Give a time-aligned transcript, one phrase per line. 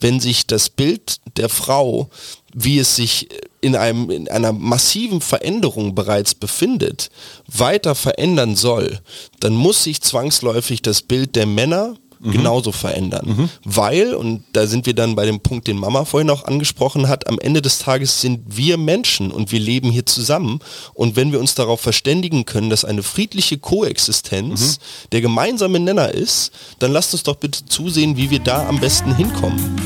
[0.00, 2.10] wenn sich das Bild der Frau,
[2.54, 3.28] wie es sich
[3.60, 7.10] in, einem, in einer massiven Veränderung bereits befindet,
[7.46, 9.00] weiter verändern soll,
[9.40, 11.96] dann muss sich zwangsläufig das Bild der Männer
[12.26, 12.32] mhm.
[12.32, 13.26] genauso verändern.
[13.26, 13.48] Mhm.
[13.64, 17.28] Weil, und da sind wir dann bei dem Punkt, den Mama vorhin auch angesprochen hat,
[17.28, 20.60] am Ende des Tages sind wir Menschen und wir leben hier zusammen.
[20.94, 25.10] Und wenn wir uns darauf verständigen können, dass eine friedliche Koexistenz mhm.
[25.12, 29.14] der gemeinsame Nenner ist, dann lasst uns doch bitte zusehen, wie wir da am besten
[29.14, 29.76] hinkommen.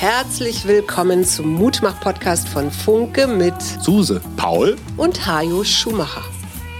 [0.00, 6.24] Herzlich willkommen zum Mutmach-Podcast von Funke mit Suse, Paul und Hajo Schumacher.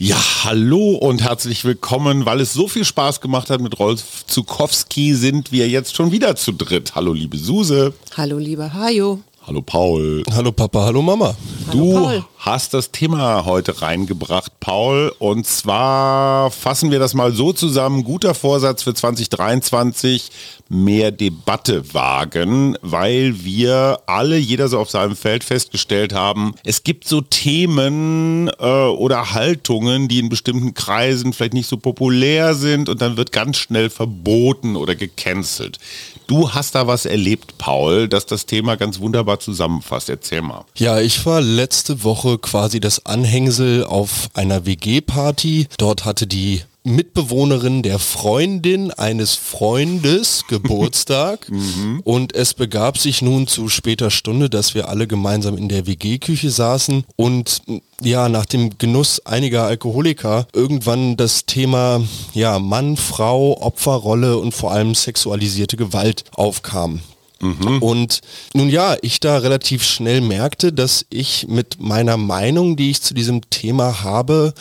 [0.00, 2.24] Ja, hallo und herzlich willkommen.
[2.24, 6.36] Weil es so viel Spaß gemacht hat mit Rolf Zukowski, sind wir jetzt schon wieder
[6.36, 6.94] zu dritt.
[6.94, 7.92] Hallo, liebe Suse.
[8.16, 9.18] Hallo, lieber Hajo.
[9.44, 10.22] Hallo Paul.
[10.30, 11.34] Hallo Papa, hallo Mama.
[11.72, 12.24] Du Paul.
[12.36, 15.12] hast das Thema heute reingebracht, Paul.
[15.18, 18.04] Und zwar fassen wir das mal so zusammen.
[18.04, 20.30] Guter Vorsatz für 2023,
[20.68, 27.06] mehr Debatte wagen, weil wir alle, jeder so auf seinem Feld festgestellt haben, es gibt
[27.08, 33.00] so Themen äh, oder Haltungen, die in bestimmten Kreisen vielleicht nicht so populär sind und
[33.00, 35.78] dann wird ganz schnell verboten oder gecancelt.
[36.26, 40.10] Du hast da was erlebt, Paul, dass das Thema ganz wunderbar zusammenfasst.
[40.10, 40.66] Erzähl mal.
[40.76, 45.68] Ja, ich war letzte Woche quasi das Anhängsel auf einer WG-Party.
[45.78, 52.00] Dort hatte die Mitbewohnerin der Freundin eines Freundes Geburtstag mhm.
[52.04, 56.50] und es begab sich nun zu später Stunde, dass wir alle gemeinsam in der WG-Küche
[56.50, 57.62] saßen und
[58.00, 64.72] ja, nach dem Genuss einiger Alkoholiker irgendwann das Thema ja, Mann, Frau, Opferrolle und vor
[64.72, 67.00] allem sexualisierte Gewalt aufkam.
[67.40, 67.82] Mhm.
[67.82, 68.20] Und
[68.54, 73.14] nun ja, ich da relativ schnell merkte, dass ich mit meiner Meinung, die ich zu
[73.14, 74.54] diesem Thema habe,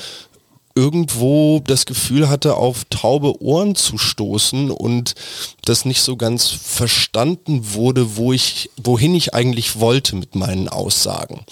[0.78, 5.16] irgendwo das Gefühl hatte, auf taube Ohren zu stoßen und
[5.66, 11.44] das nicht so ganz verstanden wurde, wo ich, wohin ich eigentlich wollte mit meinen Aussagen.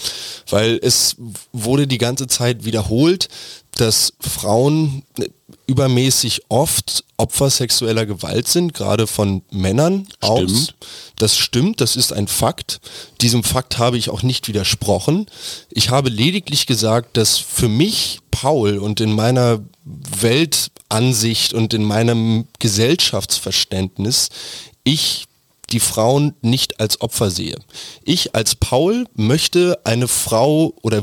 [0.48, 1.16] Weil es
[1.52, 3.30] wurde die ganze Zeit wiederholt,
[3.72, 5.04] dass Frauen
[5.68, 10.22] übermäßig oft Opfer sexueller Gewalt sind, gerade von Männern stimmt.
[10.24, 10.74] aus.
[11.18, 12.80] Das stimmt, das ist ein Fakt.
[13.22, 15.28] Diesem Fakt habe ich auch nicht widersprochen.
[15.70, 22.48] Ich habe lediglich gesagt, dass für mich, Paul, und in meiner Weltansicht und in meinem
[22.60, 24.30] Gesellschaftsverständnis,
[24.84, 25.26] ich
[25.72, 27.58] die Frauen nicht als Opfer sehe.
[28.04, 31.02] Ich als Paul möchte eine Frau oder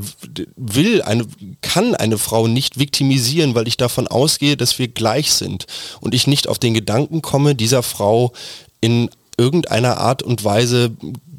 [0.54, 1.26] will eine,
[1.62, 5.66] kann eine Frau nicht viktimisieren, weil ich davon ausgehe, dass wir gleich sind
[6.00, 8.32] und ich nicht auf den Gedanken komme, dieser Frau
[8.81, 10.93] in irgendeiner Art und Weise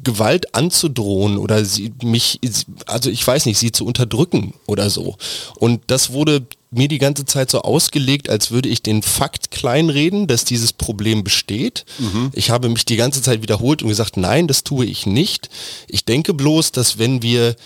[0.04, 2.38] Gewalt anzudrohen oder sie mich,
[2.86, 5.16] also ich weiß nicht, sie zu unterdrücken oder so.
[5.56, 10.26] Und das wurde mir die ganze Zeit so ausgelegt, als würde ich den Fakt kleinreden,
[10.26, 11.84] dass dieses Problem besteht.
[11.98, 12.30] Mhm.
[12.32, 15.48] Ich habe mich die ganze Zeit wiederholt und gesagt, nein, das tue ich nicht.
[15.88, 17.56] Ich denke bloß, dass wenn wir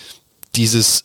[0.55, 1.05] dieses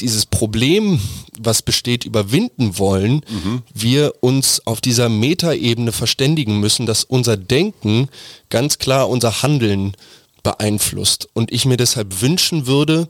[0.00, 1.00] dieses Problem,
[1.38, 3.62] was besteht, überwinden wollen, mhm.
[3.74, 8.08] wir uns auf dieser Metaebene verständigen müssen, dass unser Denken
[8.50, 9.94] ganz klar unser Handeln
[10.42, 11.28] beeinflusst.
[11.34, 13.08] Und ich mir deshalb wünschen würde,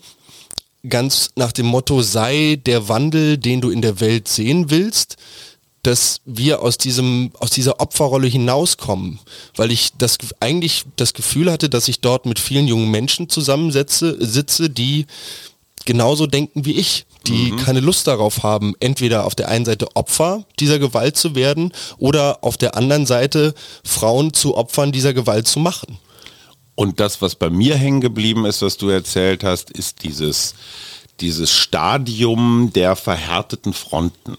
[0.88, 5.16] ganz nach dem Motto, sei der Wandel, den du in der Welt sehen willst,
[5.82, 9.20] dass wir aus diesem, aus dieser Opferrolle hinauskommen,
[9.56, 14.16] weil ich das eigentlich das Gefühl hatte, dass ich dort mit vielen jungen Menschen zusammensetze,
[14.20, 15.06] sitze, die
[15.84, 17.56] genauso denken wie ich, die mhm.
[17.58, 22.38] keine Lust darauf haben, entweder auf der einen Seite Opfer dieser Gewalt zu werden oder
[22.42, 25.98] auf der anderen Seite Frauen zu Opfern dieser Gewalt zu machen.
[26.74, 30.54] Und das, was bei mir hängen geblieben ist, was du erzählt hast, ist dieses,
[31.20, 34.36] dieses Stadium der verhärteten Fronten.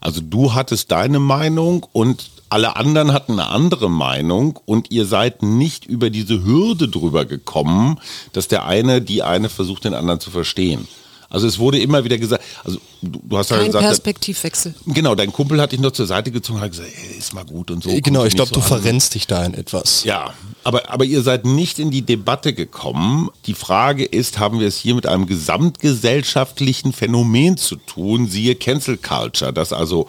[0.00, 5.42] Also du hattest deine Meinung und alle anderen hatten eine andere Meinung und ihr seid
[5.42, 7.98] nicht über diese Hürde drüber gekommen,
[8.32, 10.86] dass der eine die eine versucht, den anderen zu verstehen.
[11.30, 14.74] Also es wurde immer wieder gesagt, also du, du hast halt gesagt, Perspektivwechsel.
[14.86, 17.44] Genau, dein Kumpel hat dich noch zur Seite gezogen und hat gesagt, ey, ist mal
[17.44, 17.90] gut und so.
[18.02, 18.66] Genau, ich glaube, so du an.
[18.66, 20.02] verrennst dich da in etwas.
[20.02, 23.30] Ja, aber, aber ihr seid nicht in die Debatte gekommen.
[23.46, 28.96] Die Frage ist, haben wir es hier mit einem gesamtgesellschaftlichen Phänomen zu tun, siehe Cancel
[28.96, 30.08] Culture, dass also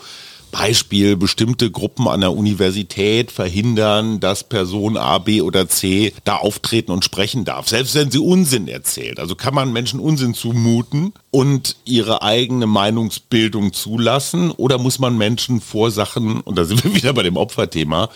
[0.51, 6.91] Beispiel, bestimmte Gruppen an der Universität verhindern, dass Person A, B oder C da auftreten
[6.91, 9.19] und sprechen darf, selbst wenn sie Unsinn erzählt.
[9.19, 15.61] Also kann man Menschen Unsinn zumuten und ihre eigene Meinungsbildung zulassen oder muss man Menschen
[15.61, 18.09] vor Sachen, und da sind wir wieder bei dem Opferthema,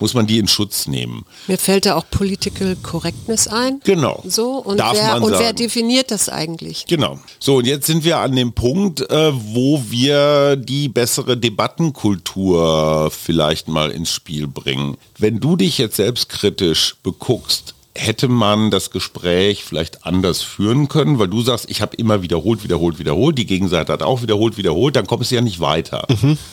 [0.00, 1.24] muss man die in Schutz nehmen.
[1.46, 3.80] Mir fällt da auch Political Correctness ein.
[3.84, 4.22] Genau.
[4.26, 5.56] So, und, Darf wer, man und wer sagen.
[5.56, 6.86] definiert das eigentlich?
[6.86, 7.20] Genau.
[7.38, 13.68] So, und jetzt sind wir an dem Punkt, äh, wo wir die bessere Debattenkultur vielleicht
[13.68, 14.96] mal ins Spiel bringen.
[15.18, 21.28] Wenn du dich jetzt selbstkritisch beguckst, hätte man das Gespräch vielleicht anders führen können, weil
[21.28, 25.06] du sagst, ich habe immer wiederholt, wiederholt, wiederholt, die Gegenseite hat auch wiederholt, wiederholt, dann
[25.06, 26.06] kommst du ja nicht weiter.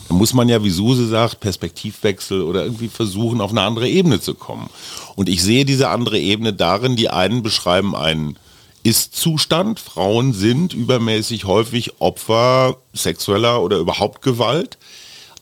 [0.10, 4.19] Dann muss man ja, wie Suse sagt, Perspektivwechsel oder irgendwie versuchen, auf eine andere Ebene
[4.19, 4.69] zu kommen.
[5.16, 8.38] Und ich sehe diese andere Ebene darin, die einen beschreiben einen
[8.83, 9.80] ist-Zustand.
[9.80, 14.78] Frauen sind übermäßig häufig Opfer sexueller oder überhaupt Gewalt.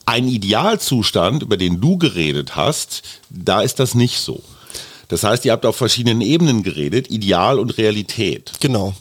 [0.05, 4.41] Ein Idealzustand, über den du geredet hast, da ist das nicht so.
[5.07, 8.51] Das heißt, ihr habt auf verschiedenen Ebenen geredet, Ideal und Realität.
[8.59, 8.93] Genau.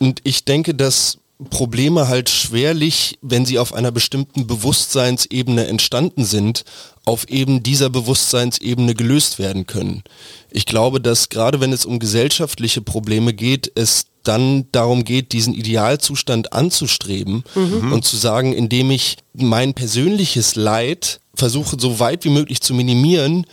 [0.00, 1.18] Und ich denke, dass
[1.50, 6.64] Probleme halt schwerlich, wenn sie auf einer bestimmten Bewusstseinsebene entstanden sind,
[7.04, 10.02] auf eben dieser Bewusstseinsebene gelöst werden können.
[10.50, 15.52] Ich glaube, dass gerade wenn es um gesellschaftliche Probleme geht, es dann darum geht, diesen
[15.52, 22.60] Idealzustand anzustreben und zu sagen, indem ich mein persönliches Leid versuche, so weit wie möglich
[22.60, 23.46] zu minimieren,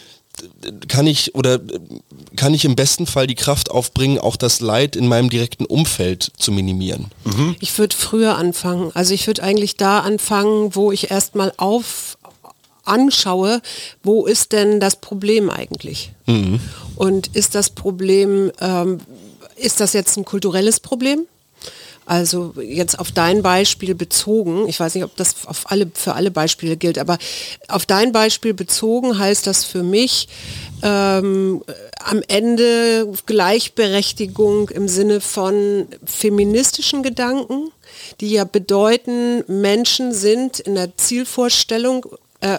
[0.88, 1.60] kann ich oder
[2.36, 6.32] kann ich im besten Fall die Kraft aufbringen, auch das Leid in meinem direkten Umfeld
[6.38, 7.08] zu minimieren.
[7.60, 8.92] Ich würde früher anfangen.
[8.94, 12.18] Also ich würde eigentlich da anfangen, wo ich erstmal auf
[12.86, 13.62] anschaue,
[14.04, 16.12] wo ist denn das Problem eigentlich?
[16.96, 19.00] Und ist das Problem, ähm,
[19.56, 21.26] ist das jetzt ein kulturelles Problem?
[22.10, 26.32] Also jetzt auf dein Beispiel bezogen, ich weiß nicht, ob das auf alle, für alle
[26.32, 27.20] Beispiele gilt, aber
[27.68, 30.28] auf dein Beispiel bezogen heißt das für mich
[30.82, 31.64] ähm,
[32.04, 37.72] am Ende Gleichberechtigung im Sinne von feministischen Gedanken,
[38.22, 42.08] die ja bedeuten, Menschen sind in der Zielvorstellung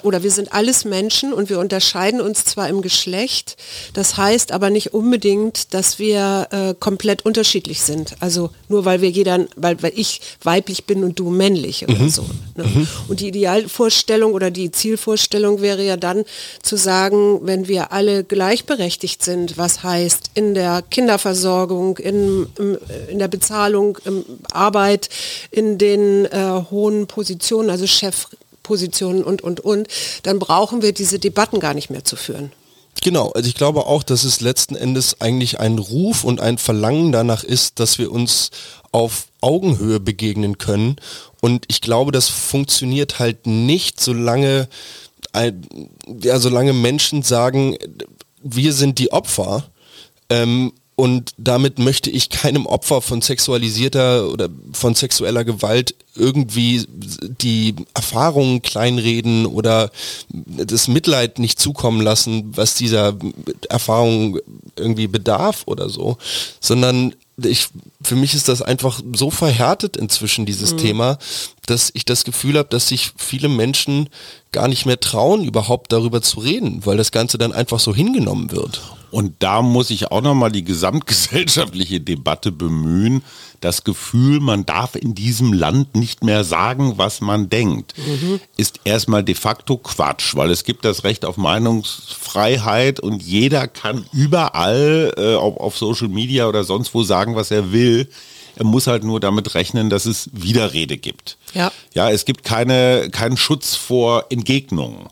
[0.03, 3.57] oder wir sind alles Menschen und wir unterscheiden uns zwar im Geschlecht,
[3.95, 8.15] das heißt aber nicht unbedingt, dass wir äh, komplett unterschiedlich sind.
[8.21, 12.27] Also nur weil wir jeder, weil, weil ich weiblich bin und du männlich oder so.
[12.57, 12.87] Ne?
[13.09, 16.25] Und die Idealvorstellung oder die Zielvorstellung wäre ja dann
[16.63, 22.79] zu sagen, wenn wir alle gleichberechtigt sind, was heißt in der Kinderversorgung, in, im,
[23.09, 25.09] in der Bezahlung, in Arbeit,
[25.51, 28.27] in den äh, hohen Positionen, also Chef
[28.71, 29.89] Positionen und, und, und,
[30.23, 32.53] dann brauchen wir diese Debatten gar nicht mehr zu führen.
[33.03, 37.11] Genau, also ich glaube auch, dass es letzten Endes eigentlich ein Ruf und ein Verlangen
[37.11, 38.51] danach ist, dass wir uns
[38.93, 40.97] auf Augenhöhe begegnen können.
[41.41, 44.69] Und ich glaube, das funktioniert halt nicht, solange,
[45.35, 47.77] ja, solange Menschen sagen,
[48.41, 49.65] wir sind die Opfer.
[50.29, 56.85] Ähm, und damit möchte ich keinem Opfer von sexualisierter oder von sexueller Gewalt irgendwie
[57.41, 59.91] die Erfahrungen kleinreden oder
[60.29, 63.17] das Mitleid nicht zukommen lassen, was dieser
[63.71, 64.41] Erfahrung
[64.77, 66.19] irgendwie bedarf oder so,
[66.61, 67.69] sondern ich,
[68.03, 71.17] für mich ist das einfach so verhärtet inzwischen, dieses Thema,
[71.65, 74.11] dass ich das Gefühl habe, dass sich viele Menschen
[74.53, 78.51] gar nicht mehr trauen, überhaupt darüber zu reden, weil das Ganze dann einfach so hingenommen
[78.51, 78.83] wird.
[79.11, 83.23] Und da muss ich auch nochmal die gesamtgesellschaftliche Debatte bemühen.
[83.61, 87.95] Das Gefühl, man darf in diesem Land nicht mehr sagen, was man denkt,
[88.57, 94.07] ist erstmal de facto Quatsch, weil es gibt das Recht auf Meinungsfreiheit und jeder kann
[94.13, 98.09] überall, äh, ob auf Social Media oder sonst wo sagen, was er will.
[98.57, 101.37] Er muss halt nur damit rechnen, dass es Widerrede gibt.
[101.55, 101.71] Ja.
[101.95, 105.07] Ja, es gibt keine, keinen Schutz vor Entgegnungen.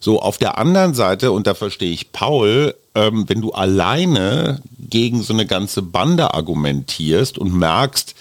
[0.00, 5.22] So, auf der anderen Seite, und da verstehe ich Paul, ähm, wenn du alleine gegen
[5.22, 8.14] so eine ganze Bande argumentierst und merkst,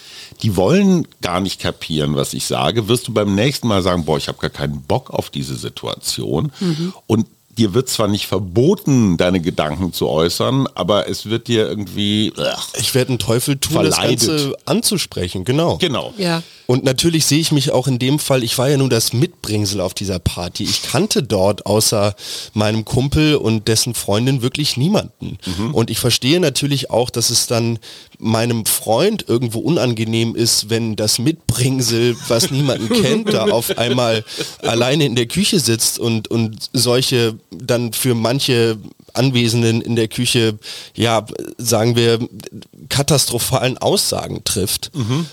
[0.44, 4.18] die wollen gar nicht kapieren, was ich sage, wirst du beim nächsten Mal sagen, boah,
[4.18, 6.52] ich habe gar keinen Bock auf diese Situation.
[7.08, 7.26] Und
[7.58, 12.32] dir wird zwar nicht verboten, deine Gedanken zu äußern, aber es wird dir irgendwie...
[12.38, 12.46] ugh,
[12.80, 14.22] Ich werde einen Teufel tun, Verleidet.
[14.22, 15.78] das Ganze anzusprechen, genau.
[15.78, 16.14] Genau.
[16.18, 16.44] Ja.
[16.68, 19.82] Und natürlich sehe ich mich auch in dem Fall, ich war ja nun das Mitbringsel
[19.82, 20.64] auf dieser Party.
[20.64, 22.16] Ich kannte dort außer
[22.54, 25.38] meinem Kumpel und dessen Freundin wirklich niemanden.
[25.74, 27.80] Und ich verstehe natürlich auch, dass es dann
[28.20, 34.26] meinem Freund irgendwo unangenehm ist, wenn das Mitbringsel, was niemanden kennt, da auf einmal
[34.62, 38.78] alleine in der Küche sitzt und, und solche dann für manche
[39.14, 40.60] Anwesenden in der Küche,
[40.96, 41.26] ja,
[41.58, 42.20] sagen wir,
[42.90, 44.92] katastrophalen Aussagen trifft.
[44.96, 45.26] Äh,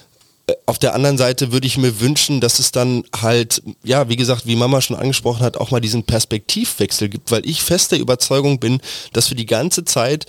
[0.67, 4.47] auf der anderen Seite würde ich mir wünschen, dass es dann halt, ja, wie gesagt,
[4.47, 8.59] wie Mama schon angesprochen hat, auch mal diesen Perspektivwechsel gibt, weil ich fest der Überzeugung
[8.59, 8.81] bin,
[9.13, 10.27] dass wir die ganze Zeit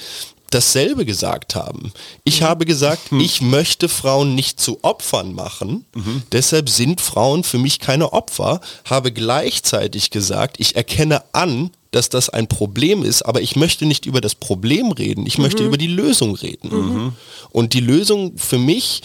[0.52, 1.92] dasselbe gesagt haben.
[2.24, 2.46] Ich mhm.
[2.46, 3.20] habe gesagt, mhm.
[3.20, 6.24] ich möchte Frauen nicht zu Opfern machen, mhm.
[6.32, 12.30] deshalb sind Frauen für mich keine Opfer, habe gleichzeitig gesagt, ich erkenne an, dass das
[12.30, 15.70] ein Problem ist, aber ich möchte nicht über das Problem reden, ich möchte mhm.
[15.70, 16.70] über die Lösung reden.
[16.70, 17.14] Mhm.
[17.52, 19.02] Und die Lösung für mich,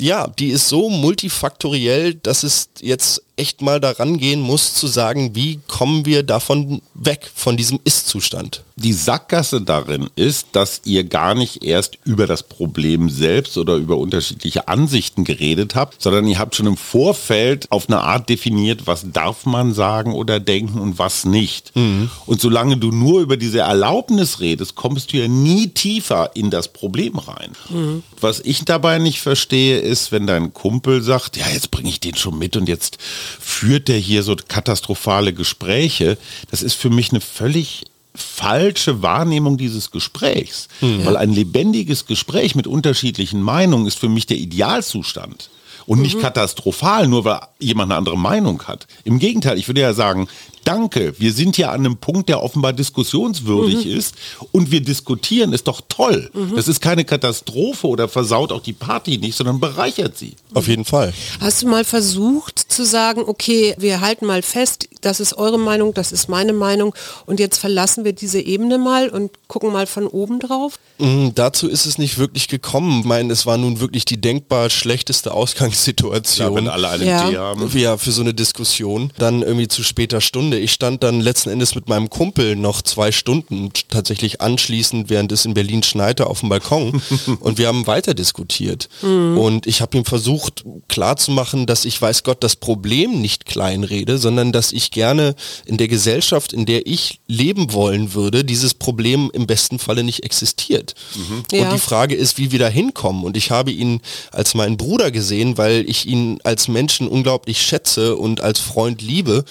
[0.00, 5.34] ja, die ist so multifaktoriell, dass es jetzt echt mal daran gehen muss zu sagen,
[5.34, 8.62] wie kommen wir davon weg, von diesem Ist-Zustand.
[8.76, 13.96] Die Sackgasse darin ist, dass ihr gar nicht erst über das Problem selbst oder über
[13.96, 19.06] unterschiedliche Ansichten geredet habt, sondern ihr habt schon im Vorfeld auf eine Art definiert, was
[19.12, 21.74] darf man sagen oder denken und was nicht.
[21.74, 22.08] Mhm.
[22.26, 26.68] Und solange du nur über diese Erlaubnis redest, kommst du ja nie tiefer in das
[26.68, 27.52] Problem rein.
[27.70, 28.04] Mhm.
[28.20, 32.14] Was ich dabei nicht verstehe, ist, wenn dein Kumpel sagt, ja, jetzt bringe ich den
[32.14, 32.98] schon mit und jetzt
[33.40, 36.18] führt der hier so katastrophale Gespräche.
[36.50, 40.68] Das ist für mich eine völlig falsche Wahrnehmung dieses Gesprächs.
[40.80, 41.04] Mhm.
[41.04, 45.50] Weil ein lebendiges Gespräch mit unterschiedlichen Meinungen ist für mich der Idealzustand
[45.88, 46.20] und nicht mhm.
[46.22, 48.86] katastrophal, nur weil jemand eine andere Meinung hat.
[49.04, 50.28] Im Gegenteil, ich würde ja sagen,
[50.64, 53.96] danke, wir sind ja an einem Punkt, der offenbar diskussionswürdig mhm.
[53.96, 54.14] ist
[54.52, 56.30] und wir diskutieren, ist doch toll.
[56.34, 56.56] Mhm.
[56.56, 60.34] Das ist keine Katastrophe oder versaut auch die Party nicht, sondern bereichert sie.
[60.52, 61.14] Auf jeden Fall.
[61.40, 65.94] Hast du mal versucht zu sagen, okay, wir halten mal fest, das ist eure Meinung,
[65.94, 66.94] das ist meine Meinung
[67.26, 70.78] und jetzt verlassen wir diese Ebene mal und gucken mal von oben drauf?
[70.98, 73.00] Mhm, dazu ist es nicht wirklich gekommen.
[73.00, 76.50] Ich meine, es war nun wirklich die denkbar schlechteste Ausgangssituation.
[76.50, 77.28] Ja, wenn alle einen ja.
[77.28, 77.68] Tee haben.
[77.76, 79.12] Ja, für so eine Diskussion.
[79.18, 83.10] Dann irgendwie zu später Stunde ich stand dann letzten Endes mit meinem Kumpel noch zwei
[83.10, 87.02] Stunden tatsächlich anschließend, während es in Berlin schneite, auf dem Balkon
[87.40, 88.88] und wir haben weiter diskutiert.
[89.02, 89.36] Mhm.
[89.36, 94.52] Und ich habe ihm versucht klarzumachen, dass ich weiß Gott das Problem nicht kleinrede, sondern
[94.52, 95.34] dass ich gerne
[95.66, 100.24] in der Gesellschaft, in der ich leben wollen würde, dieses Problem im besten Falle nicht
[100.24, 100.94] existiert.
[101.14, 101.44] Mhm.
[101.52, 101.64] Ja.
[101.64, 103.24] Und die Frage ist, wie wir da hinkommen.
[103.24, 104.00] Und ich habe ihn
[104.32, 109.44] als meinen Bruder gesehen, weil ich ihn als Menschen unglaublich schätze und als Freund liebe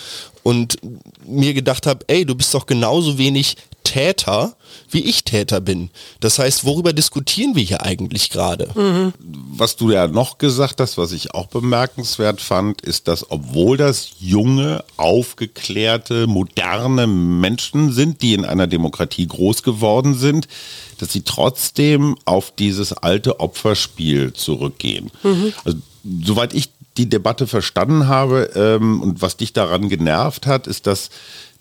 [0.44, 0.78] und
[1.26, 3.58] mir gedacht habe, ey, du bist doch genauso wenig
[3.88, 4.58] Täter,
[4.92, 5.92] wie ich Täter bin.
[6.20, 8.70] Das heißt, worüber diskutieren wir hier eigentlich gerade?
[8.76, 9.14] Mhm.
[9.54, 14.10] Was du ja noch gesagt hast, was ich auch bemerkenswert fand, ist, dass obwohl das
[14.20, 20.50] junge, aufgeklärte, moderne Menschen sind, die in einer Demokratie groß geworden sind,
[20.98, 25.12] dass sie trotzdem auf dieses alte Opferspiel zurückgehen.
[25.24, 25.54] Mhm.
[25.64, 25.78] Also,
[26.26, 31.10] soweit ich die Debatte verstanden habe ähm, und was dich daran genervt hat, ist, dass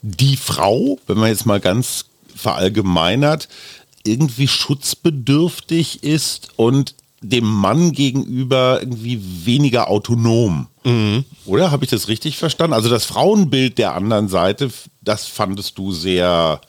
[0.02, 2.06] die Frau, wenn man jetzt mal ganz
[2.36, 3.48] verallgemeinert,
[4.04, 10.68] irgendwie schutzbedürftig ist und dem Mann gegenüber irgendwie weniger autonom.
[10.84, 11.24] Mhm.
[11.44, 12.74] Oder habe ich das richtig verstanden?
[12.74, 16.60] Also das Frauenbild der anderen Seite, das fandest du sehr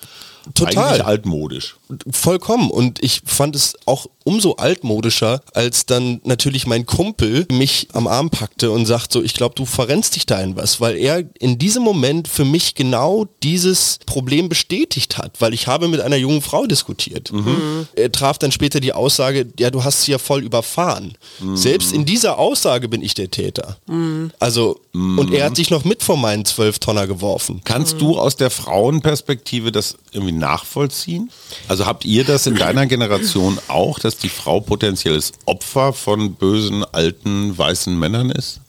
[0.53, 0.87] Total.
[0.87, 1.77] Eigentlich altmodisch.
[2.11, 2.69] Vollkommen.
[2.69, 8.29] Und ich fand es auch umso altmodischer, als dann natürlich mein Kumpel mich am Arm
[8.29, 11.57] packte und sagt so, ich glaube, du verrennst dich da in was, weil er in
[11.57, 16.41] diesem Moment für mich genau dieses Problem bestätigt hat, weil ich habe mit einer jungen
[16.41, 17.31] Frau diskutiert.
[17.31, 17.87] Mhm.
[17.95, 21.17] Er traf dann später die Aussage, ja, du hast sie ja voll überfahren.
[21.39, 21.55] Mhm.
[21.55, 23.77] Selbst in dieser Aussage bin ich der Täter.
[23.87, 24.31] Mhm.
[24.39, 27.61] Also, und er hat sich noch mit vor meinen zwölf Tonner geworfen.
[27.63, 31.31] Kannst du aus der Frauenperspektive das irgendwie nachvollziehen?
[31.67, 36.83] Also habt ihr das in deiner Generation auch, dass die Frau potenzielles Opfer von bösen,
[36.91, 38.61] alten, weißen Männern ist?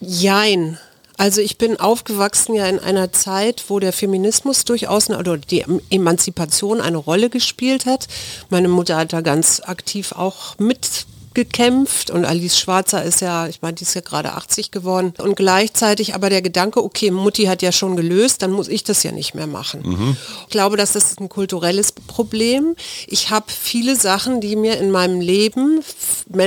[0.00, 0.78] Jein.
[1.20, 6.80] Also ich bin aufgewachsen ja in einer Zeit, wo der Feminismus durchaus oder die Emanzipation
[6.80, 8.08] eine Rolle gespielt hat.
[8.48, 11.04] Meine Mutter hat da ganz aktiv auch mit
[11.34, 15.36] gekämpft und Alice Schwarzer ist ja, ich meine, die ist ja gerade 80 geworden und
[15.36, 19.12] gleichzeitig aber der Gedanke, okay, Mutti hat ja schon gelöst, dann muss ich das ja
[19.12, 19.82] nicht mehr machen.
[19.84, 20.16] Mhm.
[20.44, 22.74] Ich glaube, dass das ein kulturelles Problem.
[23.06, 25.82] Ich habe viele Sachen, die mir in meinem Leben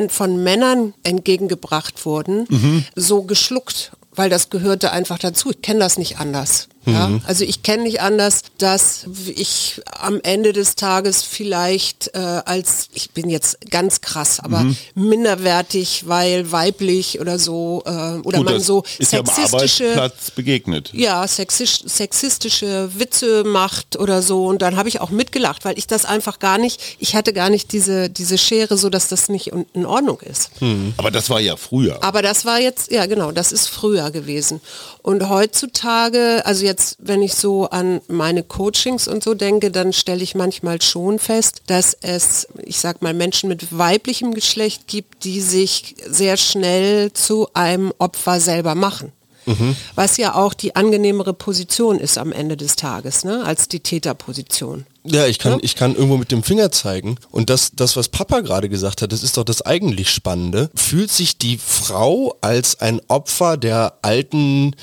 [0.10, 2.86] von Männern entgegengebracht wurden, mhm.
[2.96, 5.52] so geschluckt weil das gehörte einfach dazu.
[5.52, 6.68] Ich kenne das nicht anders.
[6.86, 7.08] Ja?
[7.08, 7.22] Mhm.
[7.26, 13.12] Also ich kenne nicht anders, dass ich am Ende des Tages vielleicht äh, als, ich
[13.12, 14.78] bin jetzt ganz krass, aber mhm.
[14.96, 17.90] minderwertig, weil weiblich oder so, äh,
[18.24, 20.92] oder Gut, man so sexistische, ja begegnet.
[20.94, 24.46] Ja, sexisch, sexistische Witze macht oder so.
[24.46, 27.50] Und dann habe ich auch mitgelacht, weil ich das einfach gar nicht, ich hatte gar
[27.50, 30.62] nicht diese, diese Schere, so dass das nicht in Ordnung ist.
[30.62, 30.94] Mhm.
[30.98, 32.04] Aber das war ja früher.
[32.04, 34.62] Aber das war jetzt, ja genau, das ist früher gewesen.
[35.02, 39.94] Und heutzutage, also jetzt jetzt, wenn ich so an meine Coachings und so denke, dann
[39.94, 45.24] stelle ich manchmal schon fest, dass es, ich sag mal, Menschen mit weiblichem Geschlecht gibt,
[45.24, 49.12] die sich sehr schnell zu einem Opfer selber machen.
[49.46, 49.76] Mhm.
[49.96, 53.44] Was ja auch die angenehmere Position ist am Ende des Tages, ne?
[53.44, 54.86] als die Täterposition.
[55.04, 55.60] Ja, ich kann, ja?
[55.62, 57.18] ich kann irgendwo mit dem Finger zeigen.
[57.30, 60.70] Und das, das, was Papa gerade gesagt hat, das ist doch das eigentlich Spannende.
[60.76, 64.76] Fühlt sich die Frau als ein Opfer der alten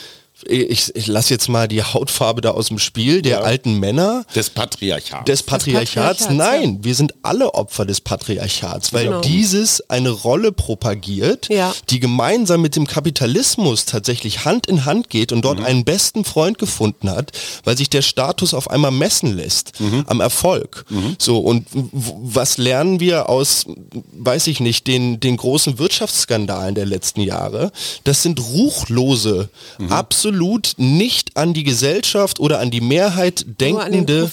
[0.46, 3.40] ich, ich lasse jetzt mal die Hautfarbe da aus dem Spiel, der ja.
[3.42, 4.24] alten Männer.
[4.34, 5.24] Des Patriarchats.
[5.24, 6.20] Des Patriarchats.
[6.20, 6.84] Patriarchats Nein, ja.
[6.84, 9.20] wir sind alle Opfer des Patriarchats, weil genau.
[9.20, 11.74] dieses eine Rolle propagiert, ja.
[11.90, 15.66] die gemeinsam mit dem Kapitalismus tatsächlich Hand in Hand geht und dort mhm.
[15.66, 17.32] einen besten Freund gefunden hat,
[17.64, 20.04] weil sich der Status auf einmal messen lässt mhm.
[20.06, 20.84] am Erfolg.
[20.88, 21.16] Mhm.
[21.18, 23.66] So, und was lernen wir aus,
[24.12, 27.72] weiß ich nicht, den, den großen Wirtschaftsskandalen der letzten Jahre?
[28.04, 29.92] Das sind ruchlose, mhm.
[29.92, 34.30] absolut absolut nicht an die Gesellschaft oder an die Mehrheit denkende,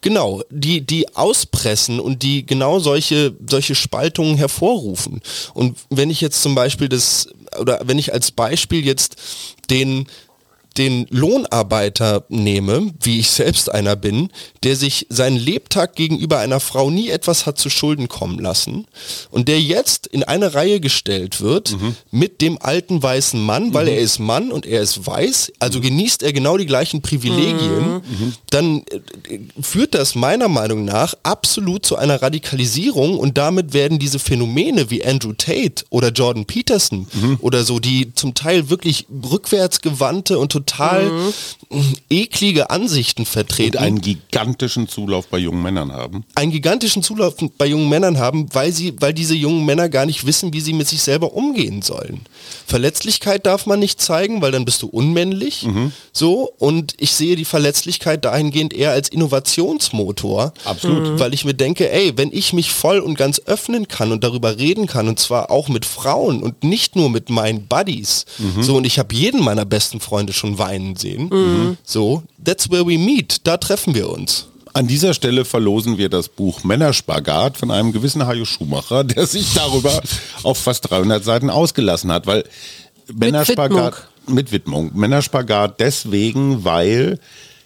[0.00, 5.20] genau, die, die auspressen und die genau solche, solche Spaltungen hervorrufen.
[5.52, 7.28] Und wenn ich jetzt zum Beispiel das,
[7.58, 9.16] oder wenn ich als Beispiel jetzt
[9.70, 10.06] den
[10.76, 14.30] den Lohnarbeiter nehme, wie ich selbst einer bin,
[14.62, 18.86] der sich seinen Lebtag gegenüber einer Frau nie etwas hat zu Schulden kommen lassen
[19.30, 21.96] und der jetzt in eine Reihe gestellt wird mhm.
[22.10, 23.92] mit dem alten weißen Mann, weil mhm.
[23.92, 25.82] er ist Mann und er ist weiß, also mhm.
[25.82, 28.34] genießt er genau die gleichen Privilegien, mhm.
[28.50, 28.78] dann
[29.28, 34.90] äh, führt das meiner Meinung nach absolut zu einer Radikalisierung und damit werden diese Phänomene
[34.90, 37.38] wie Andrew Tate oder Jordan Peterson mhm.
[37.40, 41.96] oder so, die zum Teil wirklich rückwärtsgewandte und total mhm.
[42.08, 43.76] eklige Ansichten vertreten.
[43.78, 46.24] Und einen gigantischen Zulauf bei jungen Männern haben.
[46.34, 50.26] Einen gigantischen Zulauf bei jungen Männern haben, weil sie, weil diese jungen Männer gar nicht
[50.26, 52.20] wissen, wie sie mit sich selber umgehen sollen.
[52.66, 55.64] Verletzlichkeit darf man nicht zeigen, weil dann bist du unmännlich.
[55.64, 55.92] Mhm.
[56.12, 60.52] So, und ich sehe die Verletzlichkeit dahingehend eher als Innovationsmotor.
[60.64, 61.08] Absolut.
[61.08, 61.18] Mhm.
[61.18, 64.58] Weil ich mir denke, ey, wenn ich mich voll und ganz öffnen kann und darüber
[64.58, 68.62] reden kann, und zwar auch mit Frauen und nicht nur mit meinen Buddies, mhm.
[68.62, 71.28] so, und ich habe jeden meiner besten Freunde schon weinen sehen.
[71.30, 71.76] Mhm.
[71.84, 73.46] So, that's where we meet.
[73.46, 74.46] Da treffen wir uns.
[74.72, 79.52] An dieser Stelle verlosen wir das Buch Männerspagat von einem gewissen Hajo Schumacher, der sich
[79.54, 80.00] darüber
[80.44, 82.44] auf fast 300 Seiten ausgelassen hat, weil
[83.12, 84.92] Männerspagat mit Widmung.
[84.94, 87.18] Männerspagat deswegen, weil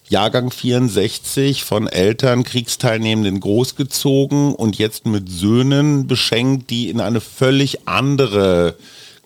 [0.09, 7.87] Jahrgang 64 von Eltern Kriegsteilnehmenden großgezogen und jetzt mit Söhnen beschenkt, die in eine völlig
[7.87, 8.77] andere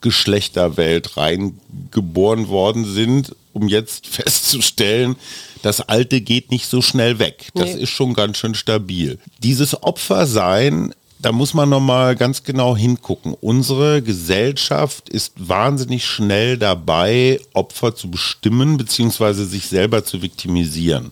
[0.01, 5.17] Geschlechterwelt reingeboren worden sind, um jetzt festzustellen,
[5.63, 7.49] das Alte geht nicht so schnell weg.
[7.55, 7.83] Das nee.
[7.83, 9.19] ist schon ganz schön stabil.
[9.43, 13.35] Dieses Opfersein da muss man nochmal ganz genau hingucken.
[13.41, 19.45] Unsere Gesellschaft ist wahnsinnig schnell dabei, Opfer zu bestimmen bzw.
[19.45, 21.11] sich selber zu viktimisieren,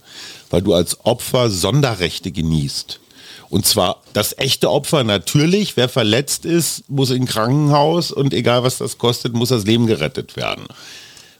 [0.50, 3.00] weil du als Opfer Sonderrechte genießt.
[3.48, 8.78] Und zwar das echte Opfer natürlich, wer verletzt ist, muss in Krankenhaus und egal was
[8.78, 10.66] das kostet, muss das Leben gerettet werden.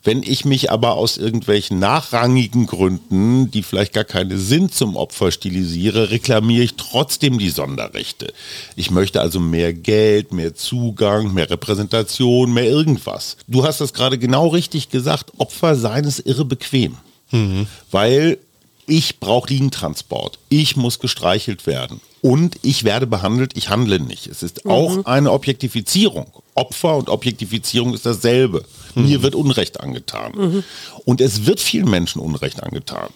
[0.07, 5.33] Wenn ich mich aber aus irgendwelchen nachrangigen Gründen, die vielleicht gar keine sind, zum Opfer
[5.33, 8.33] stilisiere, reklamiere ich trotzdem die Sonderrechte.
[8.77, 13.37] Ich möchte also mehr Geld, mehr Zugang, mehr Repräsentation, mehr irgendwas.
[13.49, 15.33] Du hast das gerade genau richtig gesagt.
[15.38, 16.99] Opfer sein ist irre bequem.
[17.33, 17.66] Mhm.
[17.90, 18.38] Weil
[18.87, 20.38] ich brauche Liegentransport.
[20.49, 22.01] Ich muss gestreichelt werden.
[22.22, 24.27] Und ich werde behandelt, ich handle nicht.
[24.27, 24.70] Es ist mhm.
[24.70, 26.27] auch eine Objektifizierung.
[26.55, 28.64] Opfer und Objektifizierung ist dasselbe.
[28.94, 29.07] Mhm.
[29.07, 30.33] Mir wird Unrecht angetan.
[30.35, 30.64] Mhm.
[31.05, 33.09] Und es wird vielen Menschen Unrecht angetan.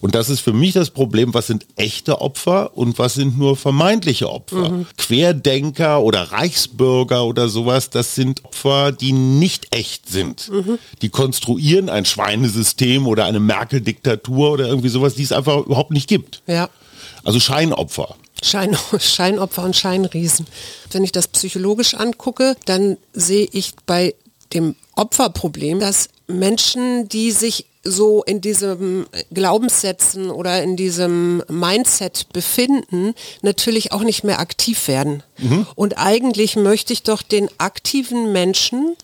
[0.00, 3.56] Und das ist für mich das Problem, was sind echte Opfer und was sind nur
[3.56, 4.70] vermeintliche Opfer.
[4.70, 4.86] Mhm.
[4.96, 10.48] Querdenker oder Reichsbürger oder sowas, das sind Opfer, die nicht echt sind.
[10.48, 10.78] Mhm.
[11.02, 16.08] Die konstruieren ein Schweinesystem oder eine Merkel-Diktatur oder irgendwie sowas, die es einfach überhaupt nicht
[16.08, 16.42] gibt.
[16.46, 16.70] Ja.
[17.22, 18.16] Also Scheinopfer.
[18.42, 20.46] Schein, Scheinopfer und Scheinriesen.
[20.92, 24.14] Wenn ich das psychologisch angucke, dann sehe ich bei
[24.54, 33.14] dem Opferproblem, dass Menschen, die sich so in diesem Glaubenssätzen oder in diesem Mindset befinden,
[33.42, 35.22] natürlich auch nicht mehr aktiv werden.
[35.38, 35.66] Mhm.
[35.74, 38.96] Und eigentlich möchte ich doch den aktiven Menschen,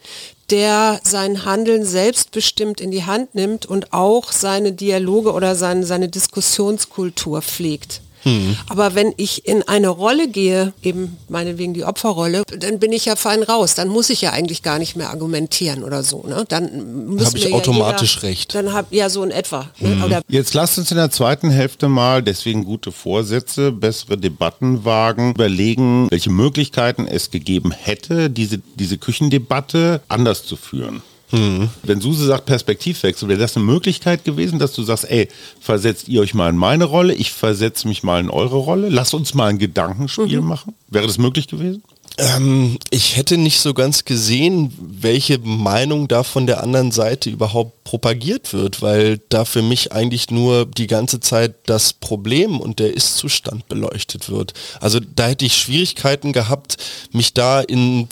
[0.50, 6.08] der sein Handeln selbstbestimmt in die Hand nimmt und auch seine Dialoge oder seine, seine
[6.08, 8.02] Diskussionskultur pflegt.
[8.26, 8.56] Mhm.
[8.68, 13.16] Aber wenn ich in eine Rolle gehe, eben meinetwegen die Opferrolle, dann bin ich ja
[13.16, 13.74] fein raus.
[13.74, 16.24] Dann muss ich ja eigentlich gar nicht mehr argumentieren oder so.
[16.26, 16.44] Ne?
[16.48, 18.54] Dann habe ich automatisch jeder, recht.
[18.54, 19.70] Dann habe ja so in etwa.
[19.78, 19.88] Ne?
[19.90, 20.08] Mhm.
[20.08, 20.20] Ne?
[20.28, 26.08] Jetzt lasst uns in der zweiten Hälfte mal, deswegen gute Vorsätze, bessere Debatten wagen, überlegen,
[26.10, 31.02] welche Möglichkeiten es gegeben hätte, diese, diese Küchendebatte anders zu führen.
[31.32, 31.70] Mhm.
[31.82, 35.28] Wenn Suse sagt Perspektivwechsel, wäre das eine Möglichkeit gewesen, dass du sagst, ey,
[35.60, 39.14] versetzt ihr euch mal in meine Rolle, ich versetze mich mal in eure Rolle, lasst
[39.14, 40.48] uns mal ein Gedankenspiel mhm.
[40.48, 40.74] machen?
[40.88, 41.82] Wäre das möglich gewesen?
[42.18, 47.84] Ähm, ich hätte nicht so ganz gesehen, welche Meinung da von der anderen Seite überhaupt
[47.84, 52.94] propagiert wird, weil da für mich eigentlich nur die ganze Zeit das Problem und der
[52.94, 54.54] Ist-Zustand beleuchtet wird.
[54.80, 56.78] Also da hätte ich Schwierigkeiten gehabt,
[57.12, 58.08] mich da in,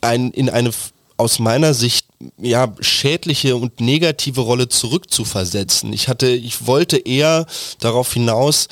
[0.00, 0.70] ein, in eine
[1.18, 2.01] aus meiner Sicht
[2.38, 5.92] ja schädliche und negative Rolle zurückzuversetzen.
[5.92, 7.46] Ich hatte, ich wollte eher
[7.80, 8.68] darauf hinaus,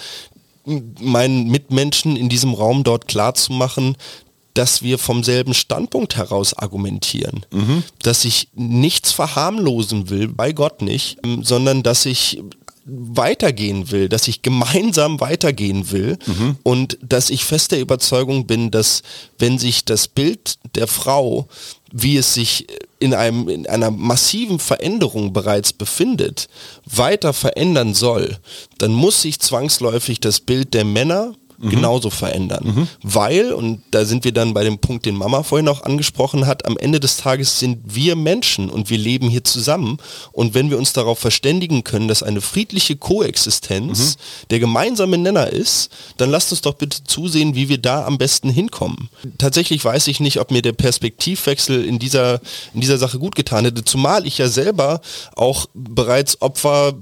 [1.00, 3.96] meinen Mitmenschen in diesem Raum dort klarzumachen,
[4.54, 7.46] dass wir vom selben Standpunkt heraus argumentieren.
[7.50, 7.82] Mhm.
[8.02, 12.42] Dass ich nichts verharmlosen will, bei Gott nicht, ähm, sondern dass ich
[12.84, 16.56] weitergehen will, dass ich gemeinsam weitergehen will mhm.
[16.62, 19.02] und dass ich fest der Überzeugung bin, dass
[19.38, 21.46] wenn sich das Bild der Frau,
[21.92, 22.66] wie es sich
[22.98, 26.48] in, einem, in einer massiven Veränderung bereits befindet,
[26.84, 28.38] weiter verändern soll,
[28.78, 31.70] dann muss sich zwangsläufig das Bild der Männer mhm.
[31.70, 32.64] genauso verändern.
[32.64, 32.88] Mhm.
[33.02, 36.66] Weil, und da sind wir dann bei dem Punkt, den Mama vorhin auch angesprochen hat,
[36.66, 39.98] am Ende des Tages sind wir Menschen und wir leben hier zusammen.
[40.32, 44.48] Und wenn wir uns darauf verständigen können, dass eine friedliche Koexistenz mhm.
[44.50, 48.50] der gemeinsame Nenner ist, dann lasst uns doch bitte zusehen, wie wir da am besten
[48.50, 49.08] hinkommen.
[49.38, 52.40] Tatsächlich weiß ich nicht, ob mir der Perspektivwechsel in dieser,
[52.74, 55.00] in dieser Sache gut getan hätte, zumal ich ja selber
[55.36, 56.94] auch bereits Opfer,